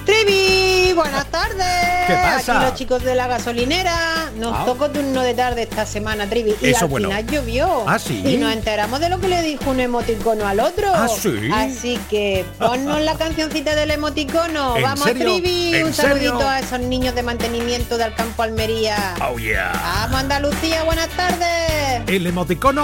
Trivi, 0.05 0.91
buenas 0.93 1.25
tardes. 1.27 1.65
¿Qué 2.07 2.13
pasa? 2.13 2.57
Aquí 2.57 2.65
los 2.65 2.73
chicos 2.75 3.03
de 3.03 3.15
la 3.15 3.27
gasolinera. 3.27 4.31
Nos 4.37 4.53
Ah. 4.53 4.63
tocó 4.65 4.89
turno 4.91 5.21
de 5.21 5.33
tarde 5.33 5.63
esta 5.63 5.85
semana, 5.85 6.27
Trivi. 6.29 6.55
Y 6.61 6.69
Eso 6.71 6.85
al 6.85 6.91
bueno. 6.91 7.07
final 7.09 7.27
llovió. 7.27 7.83
Ah, 7.87 7.97
¿sí? 7.99 8.21
Y 8.25 8.37
nos 8.37 8.51
enteramos 8.53 8.99
de 8.99 9.09
lo 9.09 9.19
que 9.21 9.29
le 9.29 9.41
dijo 9.41 9.69
un 9.69 9.79
emoticono 9.79 10.45
al 10.45 10.59
otro. 10.59 10.91
Ah, 10.93 11.07
¿sí? 11.07 11.49
Así 11.53 11.99
que 12.09 12.45
ponnos 12.59 12.99
la 13.01 13.15
cancioncita 13.15 13.75
del 13.75 13.91
emoticono. 13.91 14.75
¿En 14.75 14.83
Vamos, 14.83 15.03
serio? 15.05 15.23
Trivi. 15.23 15.75
¿En 15.75 15.85
Un 15.87 15.93
saludito 15.93 16.31
serio? 16.39 16.49
a 16.49 16.59
esos 16.59 16.79
niños 16.81 17.15
de 17.15 17.23
mantenimiento 17.23 17.97
del 17.97 18.13
campo 18.13 18.43
Almería. 18.43 19.15
Oh 19.31 19.37
yeah. 19.37 19.71
Vamos, 20.03 20.19
Andalucía, 20.19 20.83
buenas 20.83 21.07
tardes. 21.09 22.01
El 22.07 22.27
emoticono. 22.27 22.83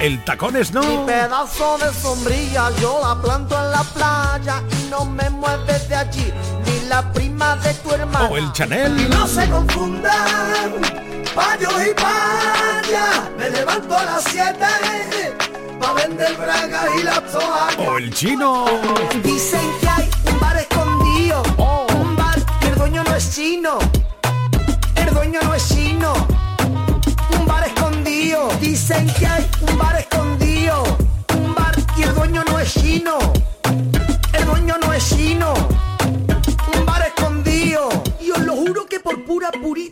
El 0.00 0.24
tacones 0.24 0.72
Mi 0.72 0.80
no. 0.80 1.04
pedazo 1.04 1.76
de 1.76 1.92
sombrilla 1.92 2.70
yo 2.80 3.00
la 3.02 3.20
planto 3.20 3.54
en 3.54 3.70
la 3.70 3.84
playa 3.84 4.62
y 4.70 4.88
no 4.88 5.04
me 5.04 5.28
mueves 5.28 5.88
de 5.90 5.94
allí 5.94 6.32
ni 6.64 6.88
la 6.88 7.02
prima 7.12 7.54
de 7.56 7.74
tu 7.74 7.92
hermana. 7.92 8.28
O 8.30 8.36
el 8.38 8.50
Chanel. 8.52 8.98
Y 8.98 9.08
no 9.10 9.26
se 9.26 9.46
confundan, 9.50 10.72
payos 11.34 11.74
y 11.86 11.94
payas. 11.94 13.30
Me 13.36 13.50
levanto 13.50 13.94
a 13.94 14.04
las 14.04 14.24
7 14.24 14.56
pa' 15.78 15.92
vender 15.92 16.34
bragas 16.34 16.86
y 16.98 17.02
las 17.02 17.22
toallas. 17.30 17.76
O 17.86 17.98
el 17.98 18.14
chino. 18.14 18.64
Dicen 19.22 19.70
que 19.80 19.88
hay 19.88 20.10
un 20.32 20.40
bar 20.40 20.56
escondido, 20.56 21.42
un 21.88 22.16
bar 22.16 22.38
y 22.62 22.66
el 22.68 22.74
dueño 22.74 23.04
no 23.04 23.14
es 23.14 23.34
chino. 23.34 23.78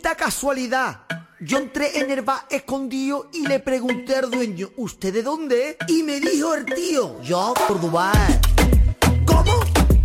Purita 0.09 0.15
casualidad. 0.15 0.99
Yo 1.39 1.57
entré 1.57 1.99
en 1.99 2.11
el 2.11 2.21
bar 2.21 2.45
escondido 2.49 3.29
y 3.33 3.47
le 3.47 3.59
pregunté 3.59 4.15
al 4.15 4.29
dueño, 4.29 4.69
¿usted 4.77 5.13
de 5.13 5.23
dónde? 5.23 5.69
es?". 5.69 5.77
Y 5.87 6.03
me 6.03 6.19
dijo 6.19 6.53
el 6.53 6.65
tío, 6.65 7.21
yo, 7.21 7.53
Córdoba. 7.67 8.11
¿Cómo? 9.25 9.53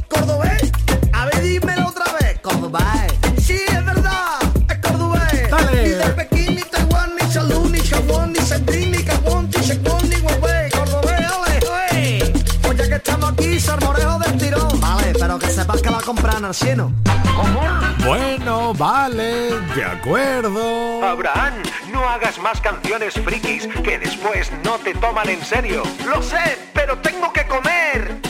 ¿Cordobés? 0.09 0.73
A 1.12 1.27
ver, 1.27 1.43
dímelo 1.43 1.88
otra 1.88 2.12
vez. 2.21 2.40
Cordobés. 2.40 3.12
Sí, 3.43 3.59
es 3.67 3.85
verdad. 3.85 4.38
Es 4.71 4.79
cordobés. 4.79 5.51
Dale. 5.51 5.83
Ni 5.83 5.88
de 5.90 6.05
Pekín, 6.11 6.55
ni 6.57 6.62
Taiwán, 6.62 7.11
ni 7.17 7.29
Chalú, 7.33 7.69
ni 7.69 7.81
Chabón, 7.81 8.33
ni 8.33 8.40
Sandín, 8.40 8.90
ni 8.93 9.03
Gabón, 9.03 9.47
ni 9.47 9.67
Chacón, 9.67 10.09
ni 10.09 10.17
Huawei. 10.17 10.71
Cordobés, 10.71 11.27
ole. 11.38 11.57
Ey. 11.93 12.33
Pues 12.62 12.88
que 12.88 12.95
estamos 12.95 13.33
aquí, 13.33 13.61
salmorejo. 13.61 14.19
Vale, 14.19 14.24
pero 15.35 15.49
que 15.49 15.51
sepas 15.51 15.83
que 15.83 15.90
la 15.90 16.01
compran 16.01 16.44
al 16.44 16.55
cielo. 16.55 16.92
Bueno, 18.05 18.73
vale, 18.75 19.59
de 19.75 19.85
acuerdo. 19.85 21.05
Abraham, 21.05 21.55
no 21.92 22.09
hagas 22.09 22.38
más 22.38 22.61
canciones 22.61 23.14
frikis 23.14 23.66
que 23.83 23.99
después 23.99 24.53
no 24.64 24.79
te 24.79 24.94
toman 24.94 25.29
en 25.29 25.44
serio. 25.44 25.83
Lo 26.07 26.23
sé, 26.23 26.59
pero 26.73 26.99
tengo 26.99 27.33
que 27.33 27.47
comer. 27.47 28.20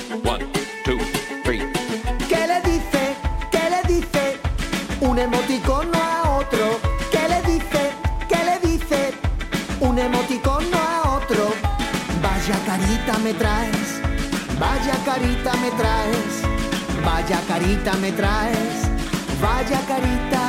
¿Qué 2.28 2.46
le 2.46 2.60
dice? 2.62 3.16
¿Qué 3.50 3.70
le 3.70 3.94
dice? 3.94 4.40
Un 5.00 5.18
emoticono 5.18 5.98
a 6.02 6.38
otro. 6.38 6.80
¿Qué 7.10 7.28
le 7.28 7.42
dice? 7.42 7.92
¿Qué 8.28 8.44
le 8.44 8.68
dice? 8.68 9.14
Un 9.80 9.98
emoticono 9.98 10.78
a 10.78 11.16
otro. 11.16 11.52
Vaya 12.22 12.58
carita 12.66 13.18
me 13.18 13.34
traes. 13.34 14.00
Vaya 14.58 14.94
carita 15.04 15.52
me 15.56 15.70
traes. 15.72 16.43
Vaya 17.04 17.40
carita 17.46 17.92
me 18.00 18.12
traes. 18.12 18.88
Vaya 19.40 19.80
carita. 19.86 20.44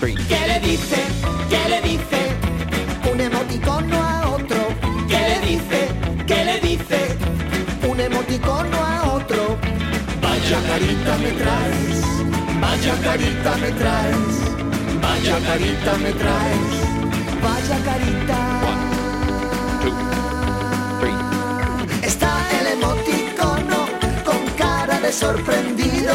¿Qué 0.00 0.48
le 0.48 0.60
dice? 0.60 0.96
¿Qué 1.50 1.68
le 1.68 1.80
dice? 1.82 2.20
Un 3.12 3.20
emoticono 3.20 3.96
a 4.02 4.28
otro. 4.30 4.68
¿Qué 5.08 5.20
le 5.30 5.38
dice? 5.46 5.88
¿Qué 6.26 6.44
le 6.44 6.60
dice? 6.60 7.16
Un 7.88 8.00
emoticono 8.00 8.76
a 8.76 9.12
otro. 9.14 9.56
Vaya 10.22 10.58
carita 10.68 11.16
me 11.18 11.32
traes. 11.42 11.98
Vaya 12.60 12.94
carita 13.02 13.56
me 13.56 13.70
traes. 13.72 14.34
Vaya 15.02 15.38
carita 15.46 15.92
me 15.98 16.12
traes. 16.12 16.74
Vaya 17.42 17.78
carita. 17.84 18.83
Sorprendido. 25.14 26.12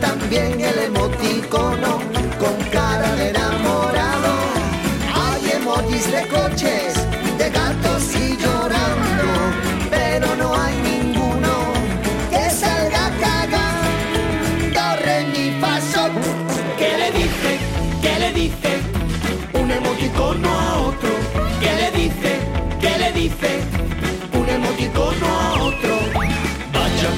También 0.00 0.60
el 0.60 0.78
emoticono 0.78 2.00
con 2.38 2.56
cara 2.70 3.14
de 3.16 3.28
enamorado. 3.30 4.32
Hay 5.14 5.50
emojis 5.50 6.10
de 6.10 6.26
coches, 6.28 6.97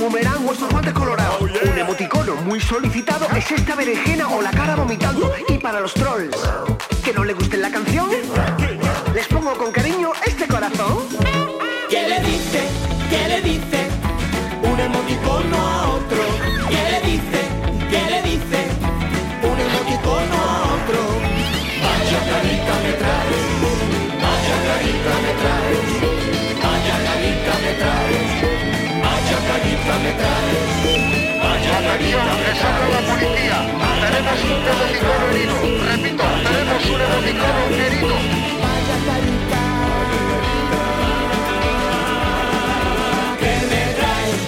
Boomerang 0.00 0.48
o 0.48 0.52
estos 0.52 0.70
guantes 0.70 0.94
colorados. 0.94 1.40
Un 1.42 1.78
emoticono 1.78 2.34
muy 2.36 2.58
solicitado 2.58 3.26
es 3.36 3.50
esta 3.50 3.74
berenjena 3.74 4.28
o 4.28 4.40
la 4.40 4.50
cara 4.50 4.74
vomitando. 4.74 5.30
Y 5.48 5.58
para 5.58 5.80
los 5.80 5.92
trolls 5.92 6.36
que 7.04 7.12
no 7.12 7.22
le 7.22 7.34
guste 7.34 7.58
la 7.58 7.70
canción, 7.70 8.08
les 9.14 9.26
pongo 9.28 9.52
con 9.58 9.70
cariño 9.70 10.12
este 10.26 10.48
corazón. 10.48 11.06
¿Qué 11.90 12.08
le 12.08 12.20
dice? 12.20 12.62
¿Qué 13.10 13.28
le 13.28 13.42
dice? 13.42 13.88
Un 14.62 14.80
emoticono 14.80 15.56
a 15.56 15.88
otro. 15.90 16.22
¿Qué 16.70 16.82
le 16.90 17.00
dice? 17.10 17.40
¿Qué 17.90 18.02
le 18.10 18.22
dice? 18.22 18.58
Un 19.42 19.60
emoticono 19.60 20.34
a 20.34 20.62
otro. 20.76 21.00
Vaya 21.84 22.20
carita 22.30 22.74
me 22.84 22.92
traes. 23.00 23.48
Vaya 24.24 24.56
carita 24.66 25.12
me 25.24 25.32
traes. 25.40 25.88
Vaya 26.62 26.96
carita 27.04 27.52
me 27.64 27.72
traes. 27.74 28.19
Carita 29.90 30.04
me 30.04 30.12
traes. 30.12 30.62
Vaya 31.42 31.82
carita 31.82 32.22
me 32.24 32.42
traes. 32.44 32.62
la 32.94 33.00
policía. 33.10 33.58
Tenemos 34.00 34.38
un 34.44 34.50
emoticono 34.70 35.24
herido. 35.30 35.56
Repito, 35.90 36.24
tenemos 36.46 36.82
un 36.86 37.00
emoticono 37.00 37.62
herido. 37.74 38.16
Vaya 38.62 38.96
carita. 39.08 39.60
¿Qué 43.40 43.52
me 43.70 43.82
traes? 43.98 44.40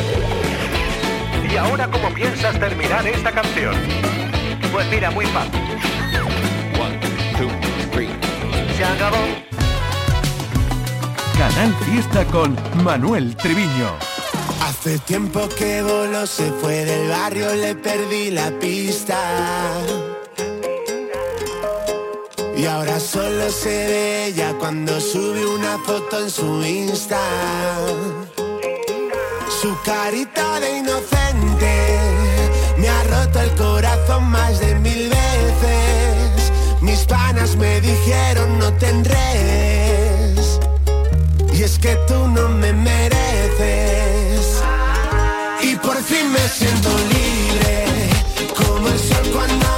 ¿Y 1.52 1.54
ahora 1.56 1.84
cómo 1.88 2.08
piensas 2.14 2.54
terminar 2.60 3.04
esta 3.04 3.32
canción? 3.32 3.74
Pues 4.70 4.86
mira, 4.90 5.10
muy 5.10 5.26
fácil. 5.26 5.60
Se 8.76 8.84
acabó. 8.84 9.18
Canal 11.36 11.74
Fiesta 11.84 12.24
con 12.26 12.56
Manuel 12.84 13.34
Triviño. 13.36 14.11
Hace 14.84 14.98
tiempo 14.98 15.48
que 15.56 15.80
voló, 15.80 16.26
se 16.26 16.50
fue 16.60 16.84
del 16.84 17.08
barrio, 17.08 17.54
le 17.54 17.76
perdí 17.76 18.32
la 18.32 18.50
pista. 18.58 19.16
Y 22.56 22.66
ahora 22.66 22.98
solo 22.98 23.48
se 23.52 23.68
ve 23.68 24.26
ella 24.26 24.56
cuando 24.58 25.00
sube 25.00 25.46
una 25.46 25.78
foto 25.86 26.18
en 26.18 26.28
su 26.28 26.64
Insta. 26.64 27.20
Su 29.60 29.72
carita 29.84 30.58
de 30.58 30.78
inocente 30.78 31.98
me 32.76 32.88
ha 32.88 33.04
roto 33.04 33.38
el 33.38 33.50
corazón 33.54 34.24
más 34.30 34.58
de 34.58 34.74
mil 34.80 35.10
veces. 35.10 36.52
Mis 36.80 37.04
panas 37.04 37.54
me 37.54 37.80
dijeron 37.80 38.58
no 38.58 38.72
te 38.78 38.88
enredes. 38.88 40.58
Y 41.52 41.62
es 41.62 41.78
que 41.78 41.94
tú 42.08 42.26
no 42.26 42.48
me 42.48 42.72
mereces. 42.72 44.21
Por 45.92 46.02
fin 46.04 46.32
me 46.32 46.48
siento 46.48 46.88
libre. 46.88 47.84
Como 48.56 48.88
el 48.88 48.98
sol 48.98 49.30
cuando 49.30 49.71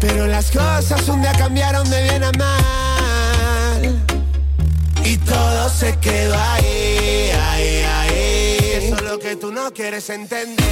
Pero 0.00 0.26
las 0.26 0.50
cosas 0.50 1.06
un 1.08 1.20
día 1.20 1.32
cambiaron 1.32 1.88
de 1.90 2.02
bien 2.04 2.24
a 2.24 2.32
mal. 2.32 4.02
Y 5.04 5.18
todo 5.18 5.68
se 5.68 5.94
quedó 5.98 6.34
ahí, 6.34 7.30
ahí, 7.48 7.82
ahí. 7.82 8.58
Eso 8.76 8.96
es 8.96 9.02
lo 9.02 9.18
que 9.18 9.36
tú 9.36 9.52
no 9.52 9.70
quieres 9.72 10.08
entender. 10.08 10.64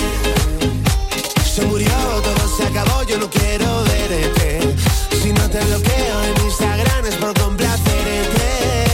Se 1.45 1.63
murió, 1.67 1.93
todo 2.23 2.57
se 2.57 2.65
acabó, 2.65 3.03
yo 3.03 3.19
no 3.19 3.29
quiero 3.29 3.85
verte. 3.85 4.75
Si 5.23 5.33
no 5.33 5.51
te 5.51 5.61
bloqueo 5.61 6.23
en 6.25 6.45
Instagram 6.47 7.07
es 7.07 7.17
por 7.17 7.39
complacerte. 7.39 8.87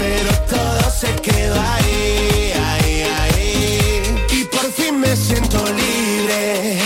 Pero 0.00 0.30
todo 0.50 0.90
se 0.90 1.14
quedó 1.22 1.54
ahí, 1.60 2.52
ahí, 2.70 3.02
ahí. 3.20 4.02
Y 4.32 4.44
por 4.44 4.72
fin 4.72 4.98
me 4.98 5.14
siento 5.16 5.64
libre. 5.64 6.85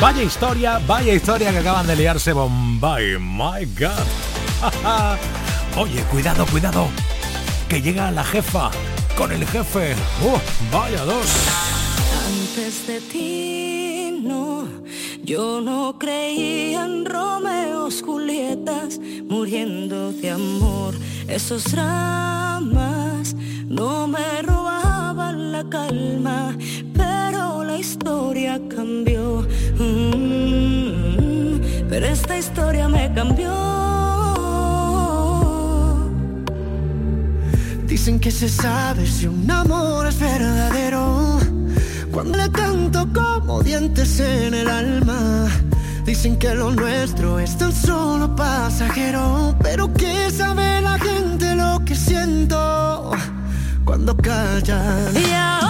Vaya 0.00 0.22
historia, 0.22 0.78
vaya 0.86 1.14
historia 1.14 1.50
que 1.50 1.58
acaban 1.58 1.86
de 1.86 1.96
liarse 1.96 2.32
Bombay. 2.34 3.18
My 3.18 3.64
God. 3.78 4.06
Oye, 5.76 6.02
cuidado, 6.10 6.44
cuidado. 6.46 6.88
Que 7.68 7.80
llega 7.80 8.10
la 8.10 8.22
jefa 8.22 8.70
con 9.16 9.32
el 9.32 9.46
jefe. 9.46 9.94
Uh, 10.22 10.38
vaya 10.70 11.02
dos. 11.02 11.26
Antes 12.26 12.86
de 12.86 13.00
ti, 13.00 14.20
no, 14.22 14.68
yo 15.24 15.62
no 15.62 15.98
creía 15.98 16.84
en 16.84 17.06
Romeos, 17.06 18.02
Julietas, 18.04 18.98
muriendo 19.28 20.12
de 20.12 20.30
amor. 20.30 20.94
Esos 21.28 21.64
dramas 21.64 23.34
no 23.68 24.06
me 24.06 24.42
robaban 24.42 25.52
la 25.52 25.64
calma, 25.68 26.56
pero 26.94 27.64
la 27.64 27.78
historia 27.78 28.60
cambió. 28.68 29.46
Mm, 29.78 31.60
pero 31.88 32.06
esta 32.06 32.38
historia 32.38 32.88
me 32.88 33.12
cambió. 33.12 33.52
Dicen 37.86 38.20
que 38.20 38.30
se 38.30 38.48
sabe 38.48 39.04
si 39.06 39.26
un 39.26 39.50
amor 39.50 40.06
es 40.06 40.18
verdadero. 40.20 41.38
Cuando 42.12 42.38
le 42.38 42.50
canto 42.52 43.08
como 43.12 43.62
dientes 43.62 44.20
en 44.20 44.54
el 44.54 44.68
alma. 44.68 45.48
Dicen 46.04 46.38
que 46.38 46.54
lo 46.54 46.70
nuestro 46.70 47.40
es 47.40 47.58
tan 47.58 47.72
solo 47.72 48.36
pasajero. 48.36 49.56
Pero 49.60 49.92
que 49.92 50.30
sabe 50.30 50.80
la 50.82 50.96
gente 50.98 51.15
que 51.86 51.94
siento 51.94 53.12
cuando 53.84 54.16
callan. 54.16 55.14
Y 55.14 55.65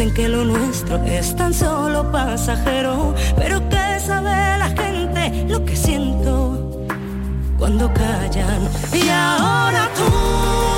Que 0.00 0.28
lo 0.30 0.46
nuestro 0.46 0.96
es 1.04 1.36
tan 1.36 1.52
solo 1.52 2.10
pasajero, 2.10 3.14
pero 3.36 3.60
que 3.68 4.00
sabe 4.00 4.58
la 4.58 4.70
gente 4.70 5.44
lo 5.46 5.62
que 5.62 5.76
siento 5.76 6.86
cuando 7.58 7.92
callan. 7.92 8.66
Y 8.94 9.10
ahora 9.10 9.90
tú 9.94 10.69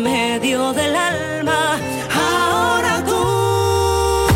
en 0.00 0.04
medio 0.04 0.72
del 0.72 0.96
alma. 0.96 1.78
Ahora 2.14 3.04
tú 3.04 4.26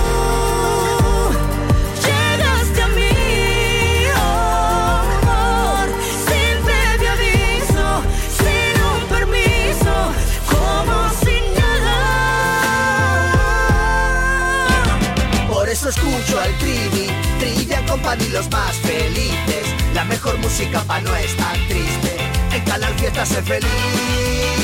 llegaste 2.06 2.82
a 2.82 2.88
mí, 2.88 3.16
oh, 4.16 5.02
amor, 5.22 5.86
sin 6.28 6.54
previo 6.68 7.10
aviso, 7.16 7.86
sin 8.40 8.74
un 8.92 9.00
permiso, 9.14 9.94
como 10.52 10.96
si 11.22 11.36
nada. 11.58 11.98
Por 15.48 15.68
eso 15.68 15.88
escucho 15.88 16.40
al 16.40 16.52
Trivi, 16.58 17.06
Trivia 17.38 17.80
Company 17.86 18.28
los 18.28 18.50
más 18.50 18.76
felices. 18.76 19.66
La 19.94 20.04
mejor 20.04 20.36
música 20.38 20.80
pa' 20.80 21.00
no 21.00 21.14
estar 21.16 21.56
triste. 21.68 22.16
En 22.52 22.62
Canal 22.64 22.94
Fiesta 22.94 23.24
sé 23.24 23.42
feliz. 23.42 24.63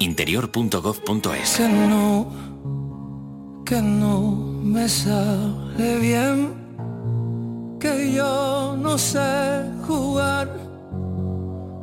interior.gov.es. 0.00 1.56
Que 1.56 1.68
no, 1.68 2.26
que 3.64 3.80
no 3.80 4.20
me 4.62 4.88
sale 4.88 5.98
bien, 6.00 6.54
que 7.78 8.12
yo 8.12 8.76
no 8.80 8.96
sé 8.98 9.70
jugar 9.86 10.48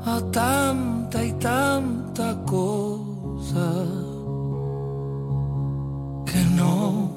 a 0.03 0.19
tanta 0.31 1.23
y 1.23 1.31
tanta 1.33 2.43
cosa. 2.43 3.85
Que 6.25 6.43
no, 6.55 7.11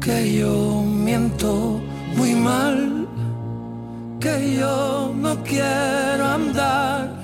que 0.00 0.38
yo 0.38 0.82
miento 0.82 1.80
muy 2.16 2.34
mal, 2.34 3.06
que 4.18 4.56
yo 4.58 5.12
no 5.14 5.42
quiero 5.44 6.26
andar 6.26 7.23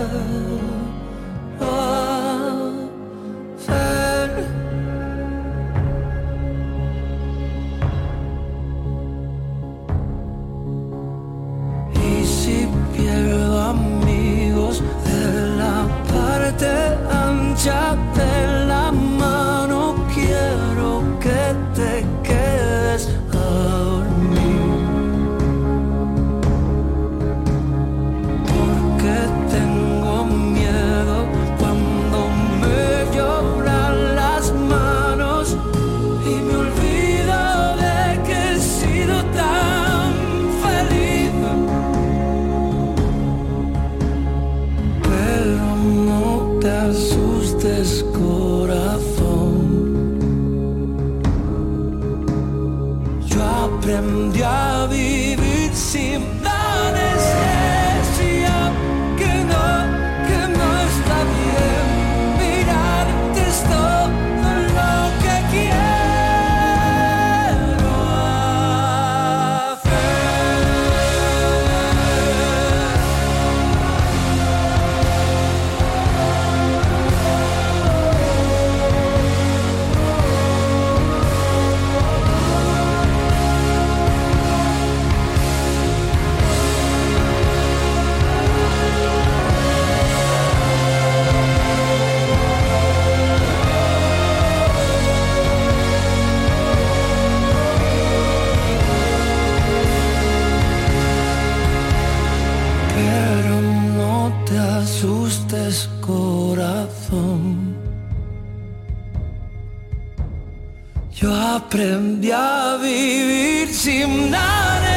aprendí 112.31 112.33
a 112.33 112.77
vivir 112.77 113.73
sin 113.73 114.33
anestesia, 114.33 114.90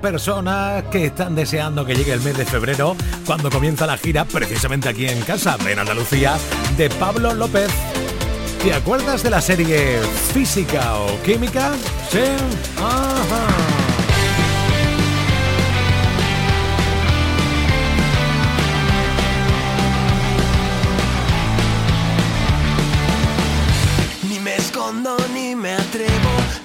Personas 0.00 0.84
que 0.84 1.06
están 1.06 1.34
deseando 1.34 1.84
que 1.84 1.94
llegue 1.94 2.12
el 2.12 2.20
mes 2.20 2.36
de 2.36 2.44
febrero 2.44 2.96
cuando 3.24 3.50
comienza 3.50 3.86
la 3.86 3.96
gira 3.96 4.24
precisamente 4.24 4.88
aquí 4.88 5.06
en 5.06 5.20
casa, 5.22 5.56
en 5.66 5.78
Andalucía, 5.78 6.36
de 6.76 6.90
Pablo 6.90 7.32
López. 7.34 7.70
¿Te 8.62 8.72
acuerdas 8.74 9.22
de 9.22 9.30
la 9.30 9.40
serie 9.40 10.00
Física 10.32 10.96
o 10.96 11.22
Química? 11.22 11.72
Sí. 12.10 12.20
Ajá. 12.76 13.73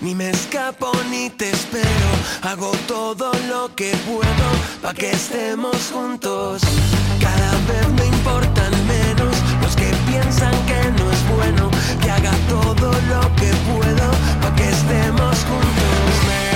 Ni 0.09 0.15
me 0.15 0.31
escapo 0.31 0.91
ni 1.11 1.29
te 1.29 1.51
espero. 1.51 2.09
Hago 2.41 2.71
todo 2.87 3.31
lo 3.47 3.69
que 3.75 3.95
puedo 4.07 4.47
para 4.81 4.95
que 4.95 5.11
estemos 5.11 5.77
juntos. 5.93 6.63
Cada 7.21 7.51
vez 7.69 7.87
me 7.99 8.05
importan 8.17 8.71
menos 8.87 9.35
los 9.61 9.75
que 9.75 9.91
piensan 10.07 10.55
que 10.65 10.81
no 10.97 11.11
es 11.11 11.21
bueno. 11.35 11.69
Que 12.01 12.09
haga 12.09 12.33
todo 12.49 12.91
lo 13.11 13.21
que 13.35 13.51
puedo 13.69 14.07
para 14.41 14.55
que 14.55 14.69
estemos 14.69 15.37
juntos. 15.47 16.48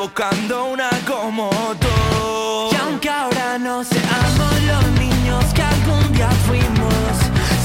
Buscando 0.00 0.64
una 0.64 0.88
como 1.06 1.50
tú. 1.78 2.72
Y 2.72 2.76
aunque 2.76 3.10
ahora 3.10 3.58
no 3.58 3.84
seamos 3.84 4.52
los 4.66 4.86
niños 4.98 5.44
que 5.54 5.62
algún 5.62 6.12
día 6.14 6.30
fuimos, 6.46 7.14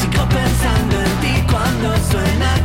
sigo 0.01 0.27
pensando 0.27 0.99
en 0.99 1.13
ti 1.21 1.43
cuando 1.49 1.95
suena 2.11 2.64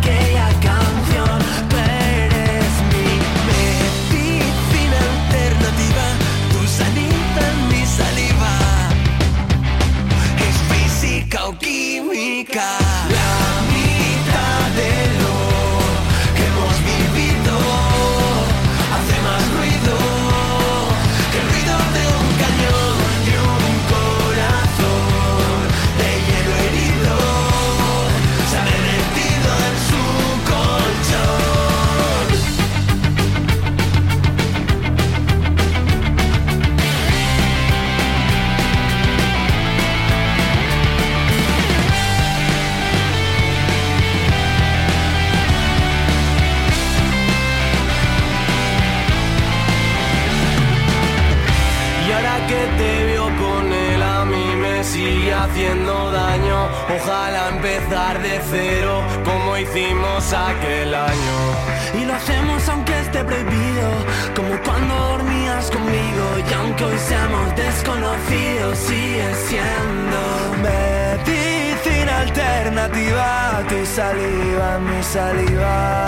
hicimos 59.63 60.33
aquel 60.33 60.95
año. 60.95 61.71
Y 62.01 62.05
lo 62.05 62.15
hacemos 62.15 62.69
aunque 62.69 62.99
esté 63.01 63.25
prohibido 63.25 63.91
Como 64.37 64.57
cuando 64.63 64.95
dormías 64.95 65.71
conmigo 65.71 66.25
Y 66.49 66.55
aunque 66.55 66.85
hoy 66.85 66.99
seamos 66.99 67.57
desconocidos 67.57 68.79
Sigue 68.79 69.35
siendo 69.49 70.21
Medicina 70.63 72.21
alternativa 72.21 73.63
Tu 73.69 73.85
saliva, 73.87 74.79
mi 74.79 75.03
saliva. 75.03 76.07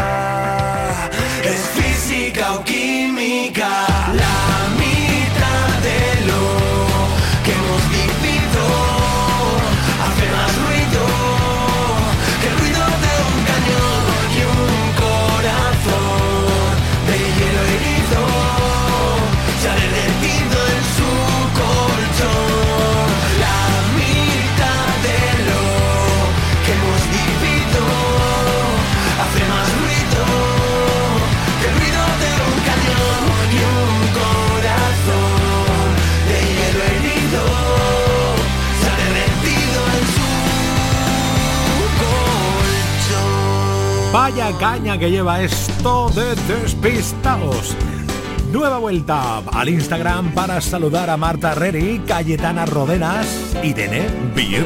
Es 1.44 1.60
física 1.74 2.54
o 2.54 2.64
química 2.64 3.86
La 4.14 4.81
Vaya 44.22 44.56
caña 44.56 44.96
que 44.96 45.10
lleva 45.10 45.42
esto 45.42 46.08
de 46.10 46.36
despistados. 46.46 47.74
Nueva 48.52 48.78
vuelta 48.78 49.38
al 49.38 49.68
Instagram 49.68 50.32
para 50.32 50.60
saludar 50.60 51.10
a 51.10 51.16
Marta 51.16 51.56
Reri, 51.56 52.00
Cayetana 52.06 52.64
Rodenas, 52.64 53.26
Irene 53.64 54.06
Bir. 54.32 54.64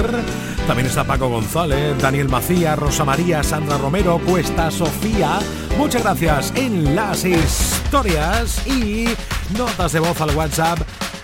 También 0.67 0.89
está 0.89 1.05
Paco 1.05 1.31
González, 1.31 1.97
Daniel 2.03 2.29
Macías, 2.29 2.79
Rosa 2.79 3.07
María, 3.07 3.43
Sandra 3.43 3.79
Romero, 3.79 4.21
Cuesta 4.27 4.71
Sofía. 4.71 5.39
Muchas 5.79 6.03
gracias 6.03 6.53
en 6.55 6.95
las 6.95 7.25
historias 7.25 8.67
y 8.67 9.07
notas 9.57 9.93
de 9.93 10.01
voz 10.01 10.21
al 10.21 10.37
WhatsApp 10.37 10.81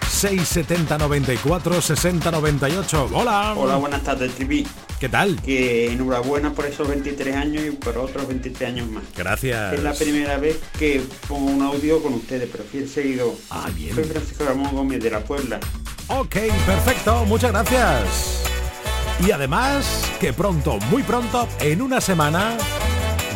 670 0.08 0.96
94 0.96 1.82
60 1.82 2.30
98. 2.30 3.10
Hola. 3.12 3.52
Hola, 3.54 3.76
buenas 3.76 4.02
tardes, 4.02 4.34
Trivi. 4.34 4.66
¿Qué 5.02 5.08
tal? 5.08 5.42
Que 5.42 5.90
enhorabuena 5.90 6.54
por 6.54 6.64
esos 6.64 6.86
23 6.86 7.34
años 7.34 7.64
y 7.66 7.70
por 7.72 7.98
otros 7.98 8.28
23 8.28 8.68
años 8.70 8.88
más. 8.88 9.02
Gracias. 9.16 9.72
Es 9.72 9.82
la 9.82 9.94
primera 9.94 10.36
vez 10.36 10.60
que 10.78 11.02
pongo 11.26 11.50
un 11.50 11.60
audio 11.60 12.00
con 12.00 12.14
ustedes, 12.14 12.48
pero 12.52 12.62
fiel 12.62 12.88
seguido. 12.88 13.34
Ah, 13.50 13.68
bien. 13.74 13.96
Soy 13.96 14.04
Francisco 14.04 14.44
Ramón 14.44 14.72
Gómez 14.72 15.02
de 15.02 15.10
la 15.10 15.18
Puebla. 15.18 15.58
Ok, 16.06 16.36
perfecto, 16.64 17.24
muchas 17.24 17.50
gracias. 17.50 18.44
Y 19.26 19.32
además, 19.32 20.08
que 20.20 20.32
pronto, 20.32 20.78
muy 20.88 21.02
pronto, 21.02 21.48
en 21.58 21.82
una 21.82 22.00
semana, 22.00 22.56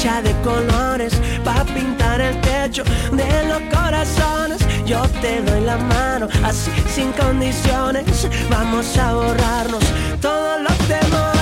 De 0.00 0.32
colores 0.42 1.12
para 1.44 1.62
pintar 1.62 2.22
el 2.22 2.40
techo 2.40 2.82
de 3.12 3.48
los 3.48 3.60
corazones. 3.70 4.58
Yo 4.86 5.02
te 5.20 5.42
doy 5.42 5.60
la 5.60 5.76
mano 5.76 6.26
así 6.42 6.70
sin 6.88 7.12
condiciones. 7.12 8.26
Vamos 8.48 8.96
a 8.96 9.12
borrarnos 9.12 9.84
todos 10.22 10.62
los 10.62 10.78
temores. 10.88 11.39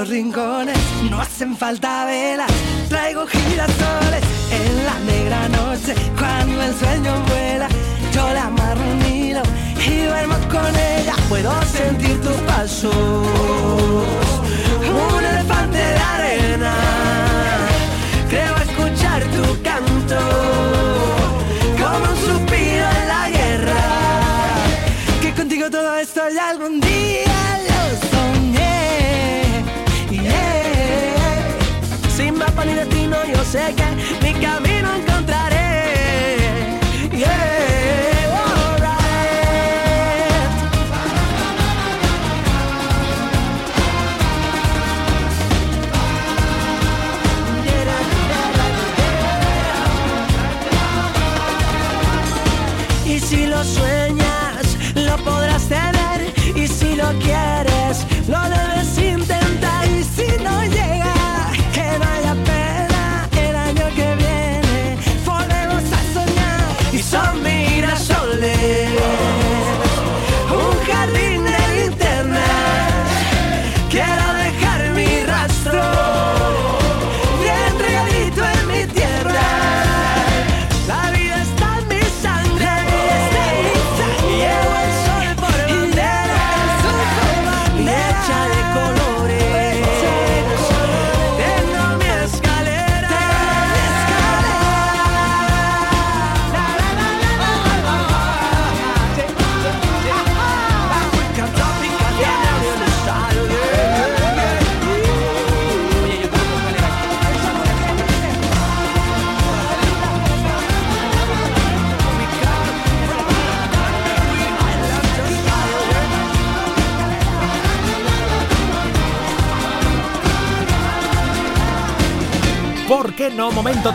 Los 0.00 0.08
rincones, 0.10 0.76
no 1.10 1.18
hacen 1.20 1.56
falta 1.56 2.04
velas, 2.04 2.50
traigo 2.88 3.26
girasoles 3.26 4.22
en 4.50 4.84
la 4.84 4.98
negra 5.10 5.48
noche 5.48 5.94
cuando 6.18 6.62
el 6.62 6.74
sueño 6.74 7.12
vuela. 7.28 7.66
Yo 8.12 8.30
la 8.34 8.44
amarro 8.46 8.82
un 8.82 9.42
y 9.86 10.02
duermo 10.04 10.34
con 10.50 10.72
ella. 10.76 11.14
Puedo 11.30 11.50
sentir 11.62 12.20
tus 12.20 12.36
pasos, 12.42 12.94
un 15.14 15.24
elefante 15.24 15.78
de 15.78 15.98
arena. 16.14 17.15
Sé 33.46 33.85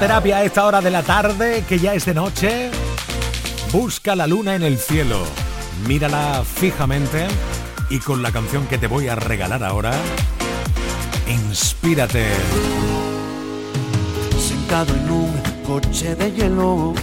terapia 0.01 0.37
a 0.37 0.43
esta 0.43 0.65
hora 0.65 0.81
de 0.81 0.89
la 0.89 1.03
tarde, 1.03 1.63
que 1.69 1.77
ya 1.77 1.93
es 1.93 2.05
de 2.05 2.15
noche. 2.15 2.71
Busca 3.71 4.15
la 4.15 4.25
luna 4.25 4.55
en 4.55 4.63
el 4.63 4.79
cielo. 4.79 5.19
Mírala 5.87 6.43
fijamente 6.43 7.27
y 7.87 7.99
con 7.99 8.23
la 8.23 8.31
canción 8.31 8.65
que 8.65 8.79
te 8.79 8.87
voy 8.87 9.09
a 9.09 9.15
regalar 9.15 9.63
ahora, 9.63 9.93
inspírate. 11.27 12.25
Sentado 14.39 14.91
en 14.95 15.11
un 15.11 15.39
coche 15.67 16.15
de 16.15 16.31
hielo 16.31 16.95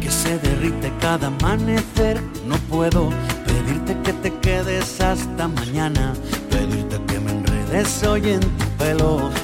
que 0.00 0.08
se 0.08 0.38
derrite 0.38 0.92
cada 1.00 1.26
amanecer, 1.26 2.22
no 2.46 2.54
puedo 2.70 3.10
pedirte 3.44 3.98
que 4.04 4.12
te 4.12 4.32
quedes 4.38 5.00
hasta 5.00 5.48
mañana, 5.48 6.14
pedirte 6.50 7.00
que 7.08 7.18
me 7.18 7.32
enredes 7.32 8.04
hoy 8.04 8.30
en 8.30 8.40
tu 8.42 8.66
pelo. 8.78 9.43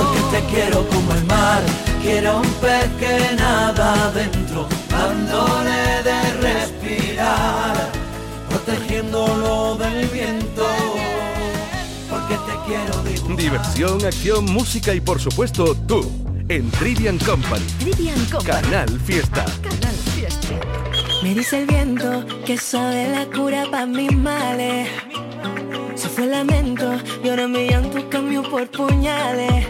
Porque 0.00 0.20
te 0.32 0.44
quiero 0.54 0.88
como 0.88 1.12
el 1.12 1.24
mar, 1.26 1.62
quiero 2.00 2.38
un 2.38 2.50
pez 2.54 2.88
que 2.98 3.36
nada 3.36 4.06
adentro, 4.06 4.66
dándole 4.88 6.02
de 6.02 6.32
respirar, 6.40 7.90
protegiéndolo 8.48 9.76
del 9.76 10.06
viento. 10.06 10.66
Porque 12.08 12.34
te 12.34 12.54
quiero 12.66 13.02
dibujar. 13.02 13.36
Diversión, 13.36 14.04
acción, 14.06 14.44
música 14.46 14.94
y 14.94 15.02
por 15.02 15.20
supuesto 15.20 15.74
tú 15.86 16.10
en 16.48 16.70
Trivian 16.70 17.18
Company. 17.18 17.66
Trivian 17.78 18.24
Company. 18.24 18.62
Canal 18.62 19.00
Fiesta. 19.00 19.44
Canal 19.62 19.96
Fiesta. 20.14 20.48
Me 21.22 21.34
dice 21.34 21.60
el 21.60 21.66
viento 21.66 22.24
que 22.46 22.56
sabe 22.56 23.06
la 23.10 23.26
cura 23.26 23.66
para 23.70 23.84
mis 23.84 24.16
males. 24.16 24.88
Se 25.94 26.08
fue 26.08 26.24
el 26.24 26.30
lamento 26.30 26.98
y 27.22 27.28
ahora 27.28 27.46
mi 27.46 27.68
llanto 27.68 28.08
cambió 28.08 28.42
por 28.42 28.66
puñales. 28.70 29.66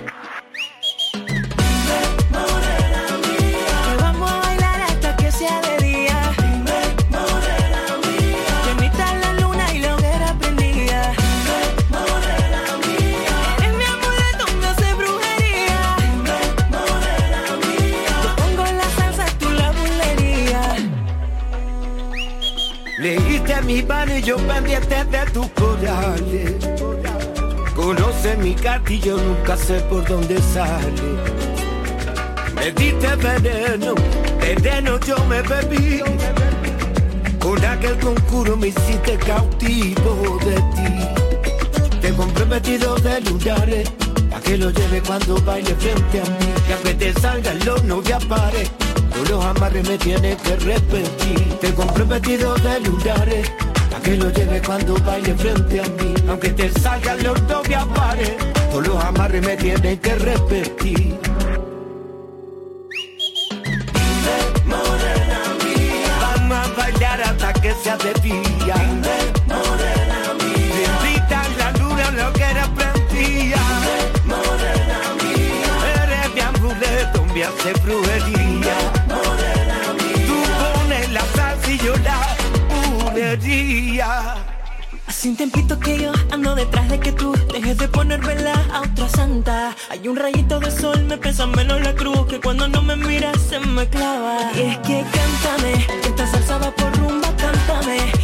Mi 23.70 23.82
mano 23.84 24.16
y 24.16 24.22
yo 24.22 24.36
pendiente 24.36 25.04
de 25.04 25.24
tus 25.32 25.46
corales. 25.50 26.54
Conoce 27.76 28.36
mi 28.38 28.56
yo 29.00 29.16
nunca 29.16 29.56
sé 29.56 29.80
por 29.88 30.04
dónde 30.08 30.42
sale. 30.42 31.08
Me 32.56 32.72
diste 32.72 33.14
veneno, 33.14 33.94
veneno 34.40 34.98
yo 35.06 35.16
me 35.26 35.40
bebí. 35.42 36.02
Con 37.38 37.64
aquel 37.64 37.96
concurso 37.98 38.56
me 38.56 38.68
hiciste 38.68 39.16
cautivo 39.18 40.38
de 40.44 40.56
ti. 40.74 41.98
Te 42.00 42.12
compré 42.12 42.44
vestido 42.46 42.96
de 42.96 43.20
lunares, 43.20 43.88
pa' 44.30 44.40
que 44.40 44.58
lo 44.58 44.70
lleve 44.70 45.00
cuando 45.00 45.40
baile 45.42 45.76
frente 45.76 46.20
a 46.20 46.24
mí. 46.24 46.82
Que 46.82 46.94
te 46.94 47.12
salgan 47.20 47.58
los 47.64 47.84
no 47.84 48.02
ya 48.02 48.18
tú 49.10 49.24
los 49.30 49.44
amarres 49.44 49.88
me 49.88 49.98
tienes 49.98 50.36
que 50.42 50.56
repetir. 50.56 51.58
Te 51.60 51.74
compré 51.74 52.04
vestido 52.04 52.54
de 52.54 52.80
lunares, 52.80 53.50
pa' 53.90 54.00
que 54.00 54.16
lo 54.16 54.30
lleve 54.30 54.60
cuando 54.62 54.94
baile 55.04 55.34
frente 55.34 55.80
a 55.80 55.84
mí. 55.84 56.14
Aunque 56.28 56.50
te 56.50 56.70
salgan 56.80 57.22
los 57.22 57.40
no 57.42 57.62
ya 57.64 57.84
pare, 57.86 58.36
tú 58.72 58.80
los 58.80 59.04
amarres 59.04 59.44
me 59.44 59.56
tienes 59.56 60.00
que 60.00 60.14
repetir. 60.14 61.18
Vamos 66.20 66.58
a 66.58 66.72
bailar 66.76 67.22
hasta 67.22 67.52
que 67.54 67.74
sea 67.82 67.96
de 67.96 68.12
día. 68.20 68.74
Bendita 70.76 71.42
la 71.58 71.72
luna, 71.72 72.10
lo 72.12 72.32
que 72.32 72.42
era 72.42 72.66
prendía. 72.74 73.58
Eres 76.02 76.34
mi 76.34 76.40
amuleto, 76.40 77.24
me 77.34 77.44
hace 77.44 77.72
brujería. 77.84 78.39
Hace 85.20 85.28
un 85.28 85.36
que 85.80 85.98
yo 85.98 86.12
ando 86.30 86.54
detrás 86.54 86.88
de 86.88 86.98
que 86.98 87.12
tú 87.12 87.34
dejes 87.52 87.76
de 87.76 87.88
poner 87.88 88.22
vela 88.22 88.54
a 88.72 88.80
otra 88.80 89.06
santa. 89.06 89.76
Hay 89.90 90.08
un 90.08 90.16
rayito 90.16 90.58
de 90.60 90.70
sol, 90.70 91.04
me 91.04 91.18
pesa 91.18 91.46
menos 91.46 91.78
la 91.82 91.94
cruz 91.94 92.24
que 92.26 92.40
cuando 92.40 92.66
no 92.68 92.80
me 92.80 92.96
miras 92.96 93.36
se 93.38 93.60
me 93.60 93.86
clava. 93.86 94.50
Y 94.54 94.60
es 94.60 94.78
que 94.78 95.04
cántame, 95.12 95.86
esta 96.04 96.26
salsa 96.26 96.56
va 96.56 96.70
por 96.70 96.96
rumba, 96.96 97.28
cántame. 97.36 98.19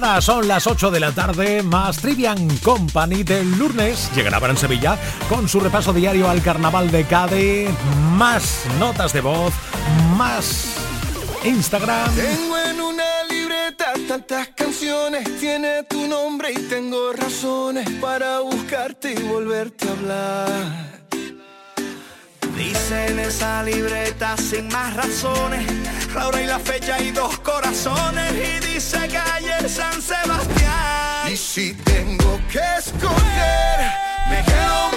Nada, 0.00 0.20
son 0.20 0.48
las 0.48 0.66
8 0.66 0.90
de 0.90 1.00
la 1.00 1.12
tarde, 1.12 1.62
más 1.62 1.98
Trivian 1.98 2.48
Company 2.58 3.22
del 3.22 3.58
lunes. 3.58 4.10
Llegará 4.14 4.40
para 4.40 4.52
en 4.52 4.58
Sevilla 4.58 4.98
con 5.28 5.48
su 5.48 5.60
repaso 5.60 5.92
diario 5.92 6.28
al 6.28 6.42
carnaval 6.42 6.90
de 6.90 7.04
Cádiz, 7.04 7.68
más 8.16 8.64
notas 8.78 9.12
de 9.12 9.20
voz, 9.20 9.52
más 10.16 10.76
Instagram. 11.44 12.14
Tengo 12.14 12.58
en 12.58 12.80
una 12.80 13.24
libreta 13.28 13.92
tantas 14.08 14.48
canciones, 14.48 15.38
tiene 15.38 15.82
tu 15.84 16.06
nombre 16.06 16.52
y 16.52 16.58
tengo 16.68 17.12
razones 17.12 17.88
para 18.00 18.40
buscarte 18.40 19.12
y 19.12 19.22
volverte 19.22 19.88
a 19.88 19.92
hablar. 19.92 21.00
Dice 22.56 23.06
en 23.06 23.18
esa 23.18 23.62
libreta 23.62 24.36
sin 24.36 24.68
más 24.68 24.94
razones, 24.94 25.66
la 26.14 26.28
hora 26.28 26.42
y 26.42 26.46
la 26.46 26.58
fecha 26.58 27.00
y 27.00 27.10
dos 27.10 27.38
corazones 27.40 28.32
y 28.32 28.66
dice 28.66 28.98
calle 29.08 29.68
San 29.68 30.00
Sebastián. 30.00 31.32
Y 31.32 31.36
si 31.36 31.74
tengo 31.74 32.40
que 32.50 32.60
escoger, 32.78 33.78
me 34.28 34.42
quedo 34.44 34.90